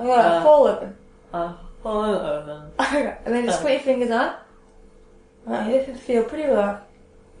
I 0.00 0.06
got 0.06 0.18
Uh. 0.24 0.38
a 0.38 0.42
fall 0.42 0.66
open. 0.66 0.96
Uh, 1.32 1.52
all 1.84 2.04
over. 2.04 2.66
Okay, 2.80 3.16
and 3.24 3.34
then 3.34 3.44
just 3.46 3.60
Uh. 3.60 3.62
put 3.62 3.72
your 3.72 3.80
fingers 3.80 4.10
up. 4.10 4.46
Right, 5.46 5.74
you 5.74 5.82
can 5.84 5.94
feel 5.94 6.24
pretty 6.24 6.48
low. 6.50 6.78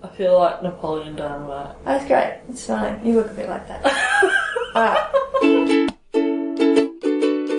I 0.02 0.08
feel 0.08 0.38
like 0.38 0.62
Napoleon 0.62 1.16
Dynamite. 1.16 1.76
That's 1.84 2.06
great. 2.06 2.38
It's 2.48 2.66
fine. 2.66 3.00
You 3.04 3.14
look 3.16 3.30
a 3.30 3.34
bit 3.34 3.48
like 3.48 3.68
that. 3.68 3.84
Alright. 4.74 5.90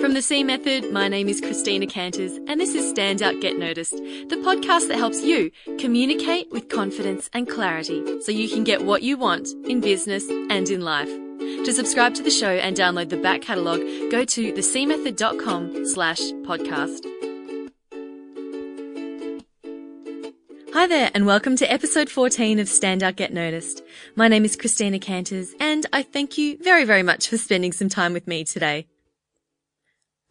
From 0.00 0.14
the 0.14 0.22
C 0.22 0.42
Method, 0.42 0.92
my 0.92 1.06
name 1.08 1.28
is 1.28 1.40
Christina 1.40 1.86
Canters, 1.86 2.32
and 2.48 2.60
this 2.60 2.74
is 2.74 2.88
Stand 2.90 3.22
Out 3.22 3.40
Get 3.40 3.56
Noticed, 3.58 3.92
the 3.92 4.40
podcast 4.44 4.88
that 4.88 4.96
helps 4.98 5.22
you 5.22 5.50
communicate 5.78 6.50
with 6.50 6.68
confidence 6.68 7.30
and 7.32 7.48
clarity 7.48 8.20
so 8.22 8.32
you 8.32 8.48
can 8.48 8.64
get 8.64 8.84
what 8.84 9.02
you 9.02 9.16
want 9.16 9.48
in 9.68 9.80
business 9.80 10.28
and 10.50 10.68
in 10.68 10.80
life. 10.80 11.10
To 11.42 11.72
subscribe 11.72 12.14
to 12.14 12.22
the 12.22 12.30
show 12.30 12.50
and 12.50 12.76
download 12.76 13.08
the 13.08 13.16
back 13.16 13.42
catalogue, 13.42 13.80
go 14.10 14.24
to 14.24 14.52
thecmethod.com 14.52 15.86
slash 15.86 16.20
podcast. 16.20 17.04
Hi 20.72 20.86
there, 20.86 21.10
and 21.14 21.26
welcome 21.26 21.56
to 21.56 21.70
episode 21.70 22.08
14 22.08 22.60
of 22.60 22.68
Stand 22.68 23.02
Out 23.02 23.16
Get 23.16 23.32
Noticed. 23.32 23.82
My 24.14 24.28
name 24.28 24.44
is 24.44 24.54
Christina 24.54 25.00
Canters, 25.00 25.52
and 25.58 25.84
I 25.92 26.02
thank 26.02 26.38
you 26.38 26.58
very, 26.62 26.84
very 26.84 27.02
much 27.02 27.28
for 27.28 27.36
spending 27.36 27.72
some 27.72 27.88
time 27.88 28.12
with 28.12 28.28
me 28.28 28.44
today. 28.44 28.86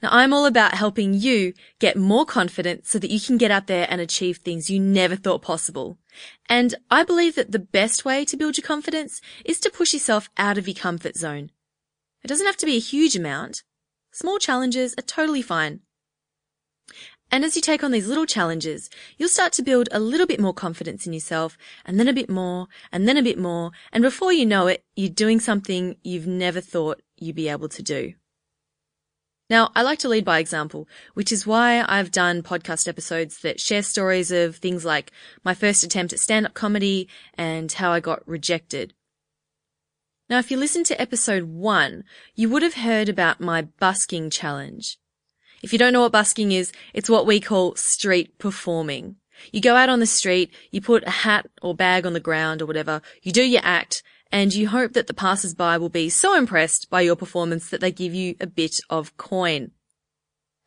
Now, 0.01 0.09
I'm 0.11 0.33
all 0.33 0.47
about 0.47 0.73
helping 0.73 1.13
you 1.13 1.53
get 1.79 1.95
more 1.95 2.25
confident 2.25 2.87
so 2.87 2.97
that 2.97 3.11
you 3.11 3.19
can 3.19 3.37
get 3.37 3.51
out 3.51 3.67
there 3.67 3.85
and 3.89 4.01
achieve 4.01 4.37
things 4.37 4.69
you 4.69 4.79
never 4.79 5.15
thought 5.15 5.43
possible. 5.43 5.99
And 6.49 6.73
I 6.89 7.03
believe 7.03 7.35
that 7.35 7.51
the 7.51 7.59
best 7.59 8.03
way 8.03 8.25
to 8.25 8.37
build 8.37 8.57
your 8.57 8.65
confidence 8.65 9.21
is 9.45 9.59
to 9.59 9.69
push 9.69 9.93
yourself 9.93 10.29
out 10.37 10.57
of 10.57 10.67
your 10.67 10.75
comfort 10.75 11.15
zone. 11.15 11.51
It 12.23 12.27
doesn't 12.27 12.47
have 12.47 12.57
to 12.57 12.65
be 12.65 12.77
a 12.77 12.79
huge 12.79 13.15
amount. 13.15 13.63
Small 14.11 14.39
challenges 14.39 14.95
are 14.97 15.03
totally 15.03 15.43
fine. 15.43 15.81
And 17.31 17.45
as 17.45 17.55
you 17.55 17.61
take 17.61 17.83
on 17.83 17.91
these 17.91 18.07
little 18.07 18.25
challenges, 18.25 18.89
you'll 19.17 19.29
start 19.29 19.53
to 19.53 19.63
build 19.63 19.87
a 19.91 19.99
little 19.99 20.27
bit 20.27 20.39
more 20.39 20.53
confidence 20.53 21.07
in 21.07 21.13
yourself, 21.13 21.57
and 21.85 21.97
then 21.97 22.09
a 22.09 22.13
bit 22.13 22.29
more, 22.29 22.67
and 22.91 23.07
then 23.07 23.15
a 23.15 23.23
bit 23.23 23.37
more, 23.37 23.71
and 23.93 24.01
before 24.01 24.33
you 24.33 24.45
know 24.45 24.67
it, 24.67 24.83
you're 24.97 25.09
doing 25.09 25.39
something 25.39 25.95
you've 26.03 26.27
never 26.27 26.59
thought 26.59 27.01
you'd 27.15 27.37
be 27.37 27.47
able 27.47 27.69
to 27.69 27.81
do. 27.81 28.15
Now, 29.51 29.69
I 29.75 29.81
like 29.81 29.99
to 29.99 30.07
lead 30.07 30.23
by 30.23 30.39
example, 30.39 30.87
which 31.13 31.29
is 31.29 31.45
why 31.45 31.83
I've 31.85 32.09
done 32.09 32.41
podcast 32.41 32.87
episodes 32.87 33.41
that 33.41 33.59
share 33.59 33.83
stories 33.83 34.31
of 34.31 34.55
things 34.55 34.85
like 34.85 35.11
my 35.43 35.53
first 35.53 35.83
attempt 35.83 36.13
at 36.13 36.21
stand-up 36.21 36.53
comedy 36.53 37.09
and 37.33 37.69
how 37.69 37.91
I 37.91 37.99
got 37.99 38.25
rejected. 38.25 38.93
Now, 40.29 40.39
if 40.39 40.51
you 40.51 40.57
listen 40.57 40.85
to 40.85 41.01
episode 41.01 41.43
one, 41.43 42.05
you 42.33 42.49
would 42.49 42.63
have 42.63 42.75
heard 42.75 43.09
about 43.09 43.41
my 43.41 43.63
busking 43.63 44.29
challenge. 44.29 44.97
If 45.61 45.73
you 45.73 45.77
don't 45.77 45.91
know 45.91 46.03
what 46.03 46.13
busking 46.13 46.53
is, 46.53 46.71
it's 46.93 47.09
what 47.09 47.25
we 47.25 47.41
call 47.41 47.75
street 47.75 48.37
performing. 48.39 49.17
You 49.51 49.59
go 49.59 49.75
out 49.75 49.89
on 49.89 49.99
the 49.99 50.05
street, 50.05 50.53
you 50.71 50.79
put 50.79 51.03
a 51.03 51.09
hat 51.11 51.47
or 51.61 51.75
bag 51.75 52.05
on 52.05 52.13
the 52.13 52.21
ground 52.21 52.61
or 52.61 52.67
whatever, 52.67 53.01
you 53.21 53.33
do 53.33 53.43
your 53.43 53.65
act, 53.65 54.01
and 54.31 54.53
you 54.53 54.69
hope 54.69 54.93
that 54.93 55.07
the 55.07 55.13
passers-by 55.13 55.77
will 55.77 55.89
be 55.89 56.09
so 56.09 56.35
impressed 56.35 56.89
by 56.89 57.01
your 57.01 57.15
performance 57.15 57.69
that 57.69 57.81
they 57.81 57.91
give 57.91 58.13
you 58.13 58.35
a 58.39 58.47
bit 58.47 58.79
of 58.89 59.17
coin. 59.17 59.71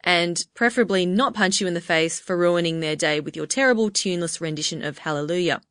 And 0.03 0.45
preferably 0.55 1.07
not 1.07 1.33
punch 1.33 1.61
you 1.61 1.67
in 1.67 1.73
the 1.73 1.81
face 1.81 2.21
for 2.21 2.37
ruining 2.37 2.81
their 2.81 2.97
day 2.97 3.21
with 3.21 3.37
your 3.37 3.47
terrible 3.47 3.91
tuneless 3.91 4.39
rendition 4.41 4.85
of 4.85 4.99
Hallelujah. 4.99 5.63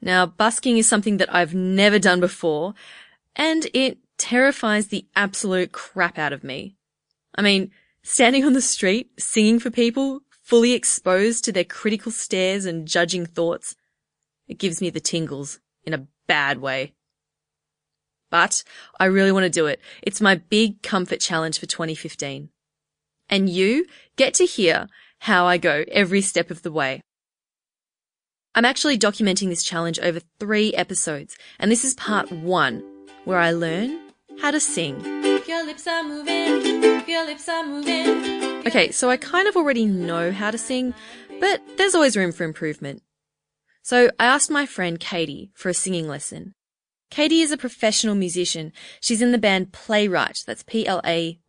Now, 0.00 0.26
busking 0.26 0.76
is 0.78 0.88
something 0.88 1.18
that 1.18 1.32
I've 1.32 1.54
never 1.54 2.00
done 2.00 2.18
before, 2.18 2.74
and 3.36 3.68
it 3.72 3.98
terrifies 4.18 4.88
the 4.88 5.06
absolute 5.14 5.70
crap 5.70 6.18
out 6.18 6.32
of 6.32 6.42
me. 6.42 6.74
I 7.36 7.42
mean, 7.42 7.70
standing 8.02 8.44
on 8.44 8.54
the 8.54 8.60
street, 8.60 9.10
singing 9.20 9.60
for 9.60 9.70
people, 9.70 10.22
fully 10.42 10.72
exposed 10.72 11.44
to 11.44 11.52
their 11.52 11.64
critical 11.64 12.10
stares 12.10 12.64
and 12.64 12.88
judging 12.88 13.24
thoughts, 13.24 13.76
it 14.48 14.58
gives 14.58 14.80
me 14.80 14.90
the 14.90 15.00
tingles 15.00 15.60
in 15.84 15.94
a 15.94 16.06
bad 16.26 16.60
way. 16.60 16.94
But 18.30 18.64
I 18.98 19.04
really 19.06 19.32
want 19.32 19.44
to 19.44 19.50
do 19.50 19.66
it. 19.66 19.80
It's 20.02 20.20
my 20.20 20.36
big 20.36 20.82
comfort 20.82 21.20
challenge 21.20 21.58
for 21.58 21.66
2015. 21.66 22.48
And 23.28 23.48
you 23.48 23.86
get 24.16 24.34
to 24.34 24.46
hear 24.46 24.88
how 25.20 25.46
I 25.46 25.58
go 25.58 25.84
every 25.92 26.20
step 26.20 26.50
of 26.50 26.62
the 26.62 26.72
way. 26.72 27.02
I'm 28.54 28.64
actually 28.64 28.98
documenting 28.98 29.48
this 29.48 29.62
challenge 29.62 29.98
over 30.00 30.20
three 30.38 30.74
episodes, 30.74 31.38
and 31.58 31.70
this 31.70 31.84
is 31.84 31.94
part 31.94 32.30
one, 32.30 32.82
where 33.24 33.38
I 33.38 33.52
learn 33.52 33.98
how 34.40 34.50
to 34.50 34.60
sing. 34.60 35.02
Your 35.46 35.64
lips 35.64 35.86
are 35.86 36.02
moving, 36.02 37.08
your 37.08 37.24
lips 37.24 37.48
are 37.48 37.64
moving. 37.64 38.66
Okay, 38.66 38.90
so 38.90 39.08
I 39.08 39.16
kind 39.16 39.48
of 39.48 39.56
already 39.56 39.86
know 39.86 40.32
how 40.32 40.50
to 40.50 40.58
sing, 40.58 40.92
but 41.40 41.62
there's 41.78 41.94
always 41.94 42.16
room 42.16 42.32
for 42.32 42.44
improvement. 42.44 43.02
So 43.82 44.10
I 44.18 44.24
asked 44.26 44.50
my 44.50 44.64
friend 44.64 44.98
Caity 44.98 45.50
for 45.54 45.68
a 45.68 45.74
singing 45.74 46.08
lesson. 46.08 46.54
Caity 47.10 47.42
is 47.42 47.50
a 47.50 47.58
professional 47.58 48.14
musician. 48.14 48.72
She's 49.00 49.20
in 49.20 49.32
the 49.32 49.38
band 49.38 49.72
Playwrite, 49.72 50.46
that's 50.46 50.62
P-L-A-Y-W-R-I-T-E. 50.62 51.42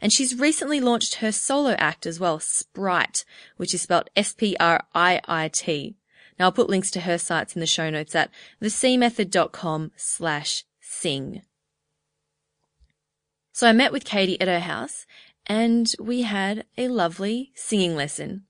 And 0.00 0.12
she's 0.12 0.38
recently 0.38 0.80
launched 0.80 1.16
her 1.16 1.30
solo 1.30 1.72
act 1.72 2.06
as 2.06 2.18
well, 2.18 2.38
Spriit, 2.38 3.24
which 3.58 3.74
is 3.74 3.82
spelled 3.82 4.08
S-P-R-I-I-T. 4.16 5.96
Now 6.38 6.44
I'll 6.46 6.52
put 6.52 6.70
links 6.70 6.90
to 6.92 7.00
her 7.00 7.18
sites 7.18 7.54
in 7.54 7.60
the 7.60 7.66
show 7.66 7.90
notes 7.90 8.14
at 8.14 8.30
thecmethod.com 8.62 9.92
slash 9.94 10.64
sing. 10.80 11.42
So 13.52 13.68
I 13.68 13.72
met 13.72 13.92
with 13.92 14.06
Caity 14.06 14.38
at 14.40 14.48
her 14.48 14.60
house 14.60 15.06
and 15.46 15.92
we 16.00 16.22
had 16.22 16.64
a 16.78 16.88
lovely 16.88 17.52
singing 17.54 17.94
lesson. 17.94 18.46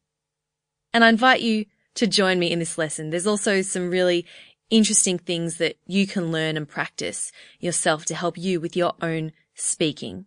And 0.95 1.05
I 1.05 1.09
invite 1.09 1.43
you 1.43 1.67
to 1.97 2.07
join 2.07 2.39
me 2.39 2.51
in 2.51 2.61
this 2.61 2.79
lesson. 2.79 3.11
There's 3.11 3.27
also 3.27 3.61
some 3.63 3.91
really 3.91 4.25
interesting 4.71 5.19
things 5.19 5.59
that 5.59 5.77
you 5.87 6.07
can 6.07 6.33
learn 6.33 6.57
and 6.57 6.69
practice 6.69 7.33
yourself 7.59 8.05
to 8.07 8.15
help 8.15 8.39
you 8.39 8.61
with 8.61 8.77
your 8.77 8.95
own 9.03 9.33
speaking. 9.55 10.25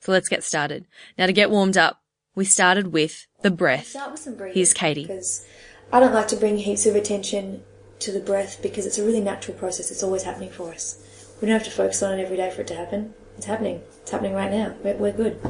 So 0.00 0.12
let's 0.12 0.28
get 0.28 0.44
started. 0.44 0.86
Now 1.18 1.26
to 1.26 1.32
get 1.32 1.50
warmed 1.50 1.76
up, 1.76 2.00
we 2.36 2.44
started 2.44 2.92
with 2.92 3.26
the 3.42 3.50
breath. 3.50 3.88
Start 3.88 4.12
with 4.12 4.20
some 4.20 4.36
breathing. 4.36 4.54
Here's 4.54 4.72
Caity. 4.72 5.06
Because 5.06 5.44
I 5.92 6.00
don't 6.00 6.14
like 6.14 6.28
to 6.28 6.36
bring 6.36 6.58
heaps 6.58 6.86
of 6.86 6.94
attention 6.94 7.62
to 7.98 8.12
the 8.12 8.20
breath 8.20 8.60
because 8.62 8.86
it's 8.86 8.98
a 8.98 9.04
really 9.04 9.20
natural 9.20 9.56
process. 9.56 9.90
It's 9.90 10.02
always 10.02 10.22
happening 10.22 10.50
for 10.50 10.70
us. 10.70 11.02
We 11.40 11.48
don't 11.48 11.58
have 11.58 11.64
to 11.64 11.70
focus 11.70 12.02
on 12.02 12.18
it 12.18 12.22
every 12.22 12.36
day 12.36 12.50
for 12.50 12.60
it 12.60 12.68
to 12.68 12.76
happen. 12.76 13.14
It's 13.36 13.46
happening. 13.46 13.82
It's 14.02 14.10
happening 14.10 14.34
right 14.34 14.50
now. 14.50 14.74
We're, 14.82 14.96
we're 14.96 15.12
good. 15.12 15.40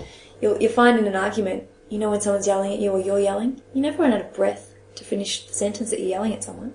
You'll, 0.41 0.61
you'll 0.61 0.73
find 0.73 0.99
in 0.99 1.07
an 1.07 1.17
argument, 1.17 1.69
you 1.89 1.99
know 1.99 2.11
when 2.11 2.21
someone's 2.21 2.47
yelling 2.47 2.73
at 2.73 2.79
you 2.79 2.91
or 2.91 3.01
you're 3.01 3.21
yelling, 3.21 3.63
you 3.73 3.81
never 3.81 4.03
run 4.03 4.13
out 4.13 4.21
of 4.21 4.35
breath 4.35 4.75
to 4.97 5.05
finish 5.05 5.47
the 5.47 5.55
sentence 5.55 5.91
that 5.91 6.01
you're 6.01 6.09
yelling 6.09 6.35
at 6.35 6.45
someone. 6.45 6.75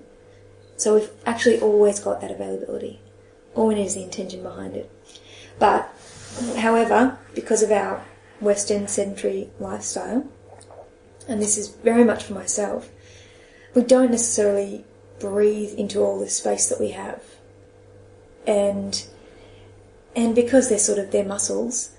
So 0.78 0.96
we've 0.96 1.12
actually 1.26 1.60
always 1.60 2.00
got 2.00 2.22
that 2.22 2.32
availability. 2.32 3.02
All 3.54 3.68
we 3.68 3.76
need 3.76 3.86
is 3.86 3.96
the 3.96 4.04
intention 4.04 4.42
behind 4.42 4.76
it. 4.76 4.90
But, 5.60 5.94
however, 6.58 7.18
because 7.36 7.62
of 7.62 7.72
our 7.72 8.04
Western 8.40 8.88
sedentary 8.88 9.50
lifestyle, 9.60 10.28
and 11.28 11.42
this 11.42 11.58
is 11.58 11.70
very 11.70 12.04
much 12.04 12.24
for 12.24 12.34
myself, 12.34 12.90
we 13.76 13.84
don't 13.84 14.12
necessarily 14.12 14.86
breathe 15.20 15.74
into 15.78 16.02
all 16.02 16.20
the 16.20 16.30
space 16.30 16.68
that 16.70 16.80
we 16.80 16.90
have. 16.90 17.22
And 18.48 19.06
and 20.16 20.36
because 20.36 20.68
they're 20.68 20.80
sort 20.80 21.00
of 21.00 21.12
their 21.12 21.24
muscles, 21.24 21.92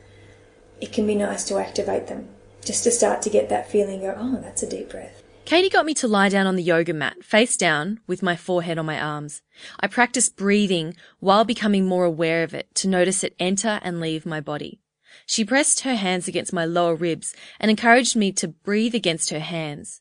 it 0.80 0.92
can 0.92 1.06
be 1.06 1.14
nice 1.14 1.44
to 1.44 1.58
activate 1.58 2.08
them. 2.08 2.28
Just 2.64 2.84
to 2.84 2.90
start 2.90 3.22
to 3.22 3.30
get 3.30 3.48
that 3.48 3.70
feeling 3.70 4.00
go, 4.00 4.14
oh, 4.16 4.40
that's 4.40 4.62
a 4.62 4.68
deep 4.68 4.90
breath. 4.90 5.22
Caity 5.44 5.70
got 5.70 5.84
me 5.84 5.94
to 5.94 6.06
lie 6.06 6.28
down 6.28 6.46
on 6.46 6.54
the 6.54 6.62
yoga 6.62 6.94
mat, 6.94 7.24
face 7.24 7.56
down, 7.56 7.98
with 8.06 8.22
my 8.22 8.36
forehead 8.36 8.78
on 8.78 8.86
my 8.86 9.00
arms. 9.00 9.42
I 9.80 9.88
practiced 9.88 10.36
breathing 10.36 10.94
while 11.18 11.44
becoming 11.44 11.86
more 11.86 12.04
aware 12.04 12.44
of 12.44 12.54
it 12.54 12.72
to 12.76 12.88
notice 12.88 13.24
it 13.24 13.34
enter 13.40 13.80
and 13.82 14.00
leave 14.00 14.24
my 14.24 14.40
body. 14.40 14.80
She 15.26 15.44
pressed 15.44 15.80
her 15.80 15.96
hands 15.96 16.28
against 16.28 16.52
my 16.52 16.64
lower 16.64 16.94
ribs 16.94 17.34
and 17.58 17.70
encouraged 17.70 18.14
me 18.14 18.30
to 18.32 18.48
breathe 18.48 18.94
against 18.94 19.30
her 19.30 19.40
hands. 19.40 20.00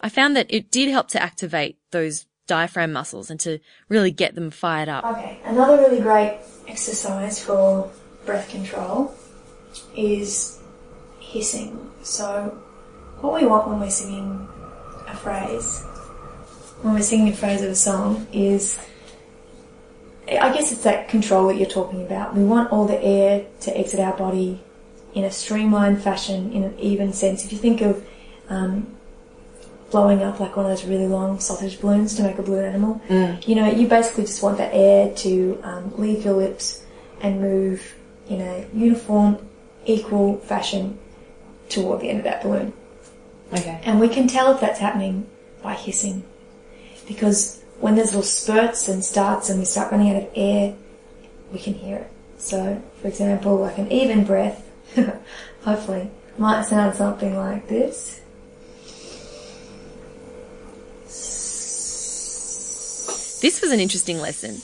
I 0.00 0.08
found 0.08 0.34
that 0.36 0.46
it 0.48 0.70
did 0.70 0.88
help 0.88 1.08
to 1.08 1.22
activate 1.22 1.78
those 1.90 2.26
diaphragm 2.46 2.92
muscles 2.92 3.30
and 3.30 3.38
to 3.40 3.58
really 3.88 4.10
get 4.10 4.34
them 4.34 4.50
fired 4.50 4.88
up. 4.88 5.04
Okay, 5.04 5.38
another 5.44 5.76
really 5.76 6.00
great 6.00 6.38
exercise 6.66 7.42
for 7.42 7.90
breath 8.24 8.48
control 8.48 9.14
is 9.94 10.59
hissing. 11.30 11.90
So, 12.02 12.60
what 13.20 13.40
we 13.40 13.46
want 13.46 13.68
when 13.68 13.80
we're 13.80 13.90
singing 13.90 14.48
a 15.06 15.16
phrase, 15.16 15.82
when 16.82 16.94
we're 16.94 17.02
singing 17.02 17.32
a 17.32 17.36
phrase 17.36 17.62
of 17.62 17.70
a 17.70 17.74
song, 17.74 18.26
is 18.32 18.78
I 20.28 20.52
guess 20.52 20.72
it's 20.72 20.82
that 20.82 21.08
control 21.08 21.48
that 21.48 21.56
you're 21.56 21.68
talking 21.68 22.02
about. 22.02 22.34
We 22.34 22.44
want 22.44 22.72
all 22.72 22.86
the 22.86 23.02
air 23.02 23.46
to 23.60 23.78
exit 23.78 24.00
our 24.00 24.16
body 24.16 24.60
in 25.14 25.24
a 25.24 25.30
streamlined 25.30 26.02
fashion, 26.02 26.52
in 26.52 26.64
an 26.64 26.78
even 26.78 27.12
sense. 27.12 27.44
If 27.44 27.52
you 27.52 27.58
think 27.58 27.80
of 27.80 28.04
um, 28.48 28.96
blowing 29.90 30.22
up 30.22 30.38
like 30.40 30.56
one 30.56 30.66
of 30.66 30.70
those 30.70 30.84
really 30.84 31.08
long 31.08 31.40
sausage 31.40 31.80
balloons 31.80 32.14
to 32.16 32.22
make 32.22 32.38
a 32.38 32.42
balloon 32.42 32.64
animal, 32.64 33.00
you 33.44 33.54
know, 33.56 33.66
you 33.66 33.88
basically 33.88 34.24
just 34.24 34.42
want 34.42 34.58
that 34.58 34.72
air 34.72 35.12
to 35.16 35.60
um, 35.62 35.92
leave 35.96 36.24
your 36.24 36.34
lips 36.34 36.84
and 37.20 37.40
move 37.40 37.94
in 38.28 38.40
a 38.40 38.66
uniform, 38.72 39.36
equal 39.84 40.38
fashion 40.38 40.96
toward 41.70 42.00
the 42.00 42.08
end 42.08 42.18
of 42.18 42.24
that 42.24 42.42
balloon. 42.42 42.72
Okay. 43.52 43.80
And 43.84 44.00
we 44.00 44.08
can 44.08 44.28
tell 44.28 44.52
if 44.52 44.60
that's 44.60 44.78
happening 44.78 45.26
by 45.62 45.74
hissing. 45.74 46.24
Because 47.06 47.62
when 47.80 47.94
there's 47.96 48.08
little 48.08 48.22
spurts 48.22 48.88
and 48.88 49.04
starts 49.04 49.48
and 49.48 49.58
we 49.58 49.64
start 49.64 49.90
running 49.90 50.10
out 50.10 50.22
of 50.22 50.28
air, 50.34 50.74
we 51.52 51.58
can 51.58 51.74
hear 51.74 51.96
it. 51.96 52.10
So, 52.38 52.82
for 53.00 53.08
example, 53.08 53.56
like 53.56 53.78
an 53.78 53.90
even 53.90 54.24
breath, 54.24 54.66
hopefully, 55.62 56.10
might 56.38 56.62
sound 56.62 56.94
something 56.94 57.36
like 57.36 57.68
this. 57.68 58.20
This 63.40 63.60
was 63.62 63.72
an 63.72 63.80
interesting 63.80 64.18
lesson. 64.18 64.60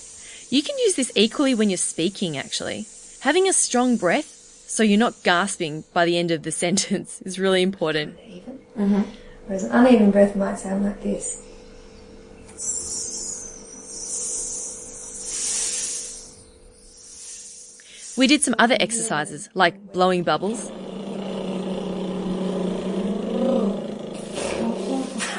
You 0.50 0.62
can 0.62 0.78
use 0.78 0.94
this 0.94 1.10
equally 1.14 1.54
when 1.54 1.70
you're 1.70 1.76
speaking, 1.78 2.36
actually. 2.36 2.86
Having 3.20 3.48
a 3.48 3.52
strong 3.52 3.96
breath 3.96 4.35
so 4.66 4.82
you're 4.82 4.98
not 4.98 5.14
gasping 5.22 5.84
by 5.92 6.04
the 6.04 6.18
end 6.18 6.30
of 6.30 6.42
the 6.42 6.52
sentence 6.64 7.22
is 7.22 7.38
really 7.38 7.62
important. 7.62 8.18
Even. 8.28 8.58
Mm-hmm. 8.76 9.02
Whereas 9.46 9.64
an 9.64 9.72
uneven 9.72 10.10
breath 10.10 10.34
might 10.36 10.58
sound 10.58 10.84
like 10.84 11.00
this. 11.02 11.42
We 18.16 18.26
did 18.26 18.42
some 18.42 18.54
other 18.58 18.76
exercises 18.80 19.50
like 19.54 19.92
blowing 19.92 20.22
bubbles, 20.22 20.70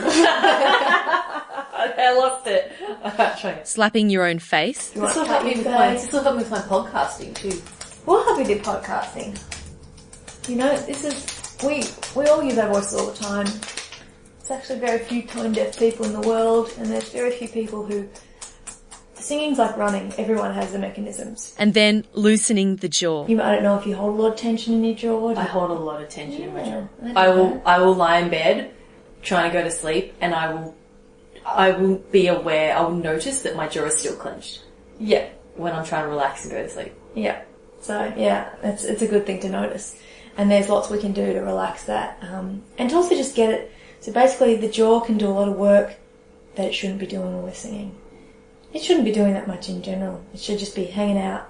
I 1.99 2.13
lost 2.15 2.47
it. 2.47 2.71
Try 3.39 3.51
it. 3.51 3.67
slapping 3.67 4.09
your 4.09 4.25
own 4.25 4.39
face, 4.39 4.93
You 4.95 5.01
want 5.01 5.13
This 5.13 5.21
will 5.23 5.27
help 5.27 5.43
me 5.45 5.55
with 5.55 5.65
my, 5.65 5.91
face? 5.93 6.03
this 6.03 6.13
will 6.13 6.23
help 6.23 6.35
me 6.37 6.43
with 6.43 6.51
my 6.51 6.59
podcasting 6.59 7.33
too. 7.35 7.61
We'll 8.07 8.23
help 8.23 8.39
you 8.39 8.45
do 8.55 8.59
podcasting. 8.61 9.37
You 10.49 10.55
know, 10.55 10.75
this 10.77 11.03
is 11.03 11.57
we 11.63 11.83
we 12.19 12.27
all 12.29 12.41
use 12.41 12.57
our 12.57 12.71
voices 12.73 12.93
all 12.99 13.07
the 13.07 13.17
time. 13.17 13.47
It's 14.39 14.49
actually 14.49 14.79
very 14.79 14.99
few 14.99 15.23
tone 15.23 15.51
deaf 15.51 15.77
people 15.77 16.05
in 16.05 16.13
the 16.13 16.21
world, 16.21 16.73
and 16.77 16.85
there's 16.87 17.09
very 17.09 17.31
few 17.31 17.47
people 17.49 17.85
who. 17.85 18.07
Singing's 19.15 19.57
like 19.57 19.75
running. 19.75 20.13
Everyone 20.17 20.53
has 20.53 20.71
the 20.71 20.79
mechanisms. 20.79 21.53
and 21.59 21.73
then 21.73 22.05
loosening 22.13 22.77
the 22.77 22.87
jaw. 22.87 23.27
You, 23.27 23.41
I 23.41 23.51
don't 23.55 23.63
know 23.63 23.77
if 23.77 23.85
you 23.85 23.93
hold 23.93 24.17
a 24.17 24.21
lot 24.21 24.31
of 24.33 24.37
tension 24.39 24.75
in 24.75 24.83
your 24.85 24.95
jaw. 24.95 25.33
do 25.33 25.39
I 25.39 25.43
hold 25.43 25.71
a 25.71 25.73
lot 25.73 26.01
of 26.01 26.07
tension 26.07 26.43
in 26.43 26.53
my 26.53 26.63
jaw. 26.63 26.87
I 27.19 27.25
I 27.25 27.29
will 27.35 27.49
that. 27.55 27.67
I 27.67 27.79
will 27.79 27.93
lie 27.95 28.19
in 28.19 28.29
bed, 28.29 28.71
trying 29.23 29.51
to 29.51 29.57
go 29.57 29.63
to 29.65 29.71
sleep, 29.71 30.13
and 30.21 30.33
I 30.33 30.53
will 30.53 30.75
I 31.45 31.71
will 31.71 31.95
be 32.11 32.27
aware. 32.27 32.77
I 32.77 32.81
will 32.81 32.95
notice 32.95 33.41
that 33.41 33.57
my 33.57 33.67
jaw 33.67 33.85
is 33.85 33.97
still 33.99 34.15
clenched 34.15 34.61
Yeah, 34.97 35.27
when 35.55 35.73
I'm 35.73 35.83
trying 35.83 36.03
to 36.03 36.09
relax 36.09 36.43
and 36.45 36.51
go 36.53 36.63
to 36.63 36.69
sleep. 36.69 36.93
yeah. 37.13 37.41
So 37.81 38.13
yeah, 38.17 38.53
it's 38.63 38.83
it's 38.83 39.01
a 39.01 39.07
good 39.07 39.25
thing 39.25 39.39
to 39.41 39.49
notice. 39.49 39.99
And 40.37 40.51
there's 40.51 40.69
lots 40.69 40.89
we 40.89 40.99
can 40.99 41.13
do 41.13 41.33
to 41.33 41.39
relax 41.39 41.85
that, 41.85 42.19
um, 42.21 42.61
and 42.77 42.89
to 42.91 42.95
also 42.95 43.15
just 43.15 43.35
get 43.35 43.49
it. 43.49 43.71
So 44.01 44.11
basically, 44.11 44.55
the 44.55 44.69
jaw 44.69 44.99
can 44.99 45.17
do 45.17 45.27
a 45.27 45.33
lot 45.33 45.47
of 45.47 45.55
work 45.55 45.95
that 46.55 46.67
it 46.67 46.73
shouldn't 46.73 46.99
be 46.99 47.07
doing 47.07 47.33
when 47.33 47.43
we're 47.43 47.53
singing. 47.53 47.95
It 48.71 48.83
shouldn't 48.83 49.05
be 49.05 49.11
doing 49.11 49.33
that 49.33 49.47
much 49.47 49.69
in 49.69 49.81
general. 49.81 50.23
It 50.33 50.39
should 50.39 50.59
just 50.59 50.75
be 50.75 50.85
hanging 50.85 51.17
out, 51.17 51.49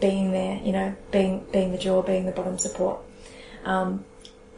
being 0.00 0.32
there, 0.32 0.60
you 0.64 0.72
know, 0.72 0.96
being 1.12 1.46
being 1.52 1.70
the 1.70 1.78
jaw, 1.78 2.02
being 2.02 2.26
the 2.26 2.32
bottom 2.32 2.58
support. 2.58 3.00
Um, 3.64 4.04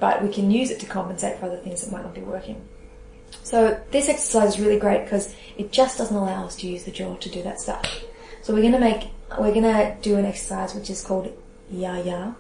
but 0.00 0.22
we 0.22 0.32
can 0.32 0.50
use 0.50 0.70
it 0.70 0.80
to 0.80 0.86
compensate 0.86 1.38
for 1.38 1.46
other 1.46 1.58
things 1.58 1.82
that 1.82 1.92
might 1.92 2.02
not 2.02 2.14
be 2.14 2.22
working. 2.22 2.66
So 3.42 3.80
this 3.90 4.08
exercise 4.08 4.54
is 4.54 4.60
really 4.60 4.78
great 4.78 5.04
because 5.04 5.34
it 5.56 5.72
just 5.72 5.98
doesn't 5.98 6.16
allow 6.16 6.46
us 6.46 6.56
to 6.56 6.68
use 6.68 6.84
the 6.84 6.90
jaw 6.90 7.16
to 7.16 7.28
do 7.28 7.42
that 7.42 7.60
stuff. 7.60 8.02
So 8.42 8.54
we're 8.54 8.62
gonna 8.62 8.80
make 8.80 9.08
we're 9.38 9.54
gonna 9.54 9.96
do 10.02 10.16
an 10.16 10.24
exercise 10.24 10.74
which 10.74 10.90
is 10.90 11.02
called 11.02 11.32
ya 11.70 11.96
ya. 11.96 12.32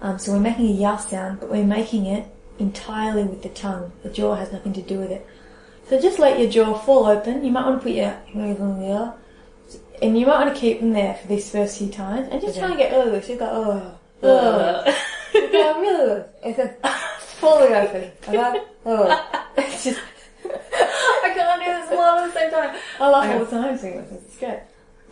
Um, 0.00 0.18
so 0.18 0.32
we're 0.32 0.40
making 0.40 0.66
a 0.66 0.72
ya 0.72 0.96
sound, 0.96 1.40
but 1.40 1.50
we're 1.50 1.64
making 1.64 2.06
it 2.06 2.26
entirely 2.58 3.24
with 3.24 3.42
the 3.42 3.48
tongue. 3.48 3.92
The 4.02 4.10
jaw 4.10 4.34
has 4.34 4.52
nothing 4.52 4.72
to 4.74 4.82
do 4.82 4.98
with 4.98 5.10
it. 5.10 5.26
So 5.88 6.00
just 6.00 6.18
let 6.18 6.38
your 6.38 6.50
jaw 6.50 6.74
fall 6.74 7.06
open. 7.06 7.44
You 7.44 7.50
might 7.52 7.64
want 7.64 7.80
to 7.80 7.82
put 7.84 7.92
your 7.92 8.16
fingers 8.32 8.60
on 8.60 8.80
there, 8.80 9.14
and 10.02 10.18
you 10.18 10.26
might 10.26 10.44
want 10.44 10.54
to 10.54 10.60
keep 10.60 10.80
them 10.80 10.92
there 10.92 11.14
for 11.14 11.28
these 11.28 11.50
first 11.50 11.78
few 11.78 11.88
times, 11.88 12.28
and 12.30 12.40
just 12.40 12.58
try 12.58 12.68
and 12.68 12.78
get 12.78 12.92
really 12.92 13.12
loose. 13.12 13.28
You 13.28 13.36
go 13.36 13.48
oh, 13.50 13.98
oh. 14.22 14.96
You 15.34 15.52
go 15.52 15.80
really 15.80 16.14
loose. 16.14 16.26
It's 16.44 16.56
just 16.58 17.26
fully 17.36 17.74
open. 17.74 18.10
Okay? 18.28 18.62
Oh. 18.84 19.42
It's 19.58 19.84
just. 19.84 20.00
I 20.44 21.32
can't 21.34 21.64
do 21.64 21.66
this 21.66 21.98
all 21.98 22.18
at 22.18 22.26
the 22.26 22.32
same 22.38 22.50
time. 22.50 22.76
I 23.00 23.08
laugh 23.08 23.32
all 23.32 23.44
the 23.44 23.50
time 23.50 23.78
singing 23.78 24.04
this. 24.04 24.12
It's 24.12 24.38
great. 24.38 24.60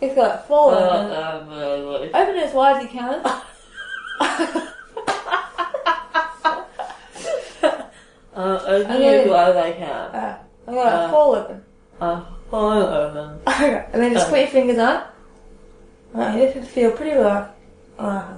It's 0.05 0.15
got 0.15 0.47
full 0.47 0.71
open. 0.71 1.11
Uh, 1.11 2.09
Open 2.15 2.37
it 2.37 2.43
as 2.45 2.55
wide 2.55 2.77
as 2.77 2.83
you 2.83 2.89
can. 2.91 3.21
uh, 8.35 8.61
open 8.67 9.03
it 9.03 9.25
as 9.27 9.31
wide 9.31 9.51
as 9.51 9.57
I 9.57 9.73
can. 9.73 9.91
Uh, 9.91 10.39
I 10.67 10.73
got 10.75 10.87
it 10.87 10.93
Uh. 10.93 11.11
full 11.11 11.35
open. 11.35 11.65
Uh, 12.01 12.21
hold 12.51 12.83
open. 12.85 13.41
Okay, 13.49 13.87
and 13.93 14.03
then 14.03 14.13
just 14.13 14.27
Uh. 14.27 14.31
put 14.31 14.39
your 14.41 14.49
fingers 14.49 14.79
up. 14.79 15.15
Right, 16.13 16.37
this 16.37 16.55
would 16.55 16.67
feel 16.67 16.91
pretty 16.93 17.17
low. 17.19 17.49
Uh, 17.99 18.35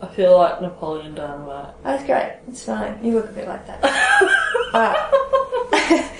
I 0.00 0.06
feel 0.08 0.36
like 0.38 0.60
Napoleon 0.62 1.14
Dynamite. 1.14 1.74
that's 1.82 2.04
great. 2.04 2.34
It's 2.48 2.64
fine. 2.64 2.98
You 3.04 3.14
look 3.14 3.28
a 3.30 3.32
bit 3.32 3.48
like 3.48 3.66
that. 3.66 3.84
Alright. 4.74 6.10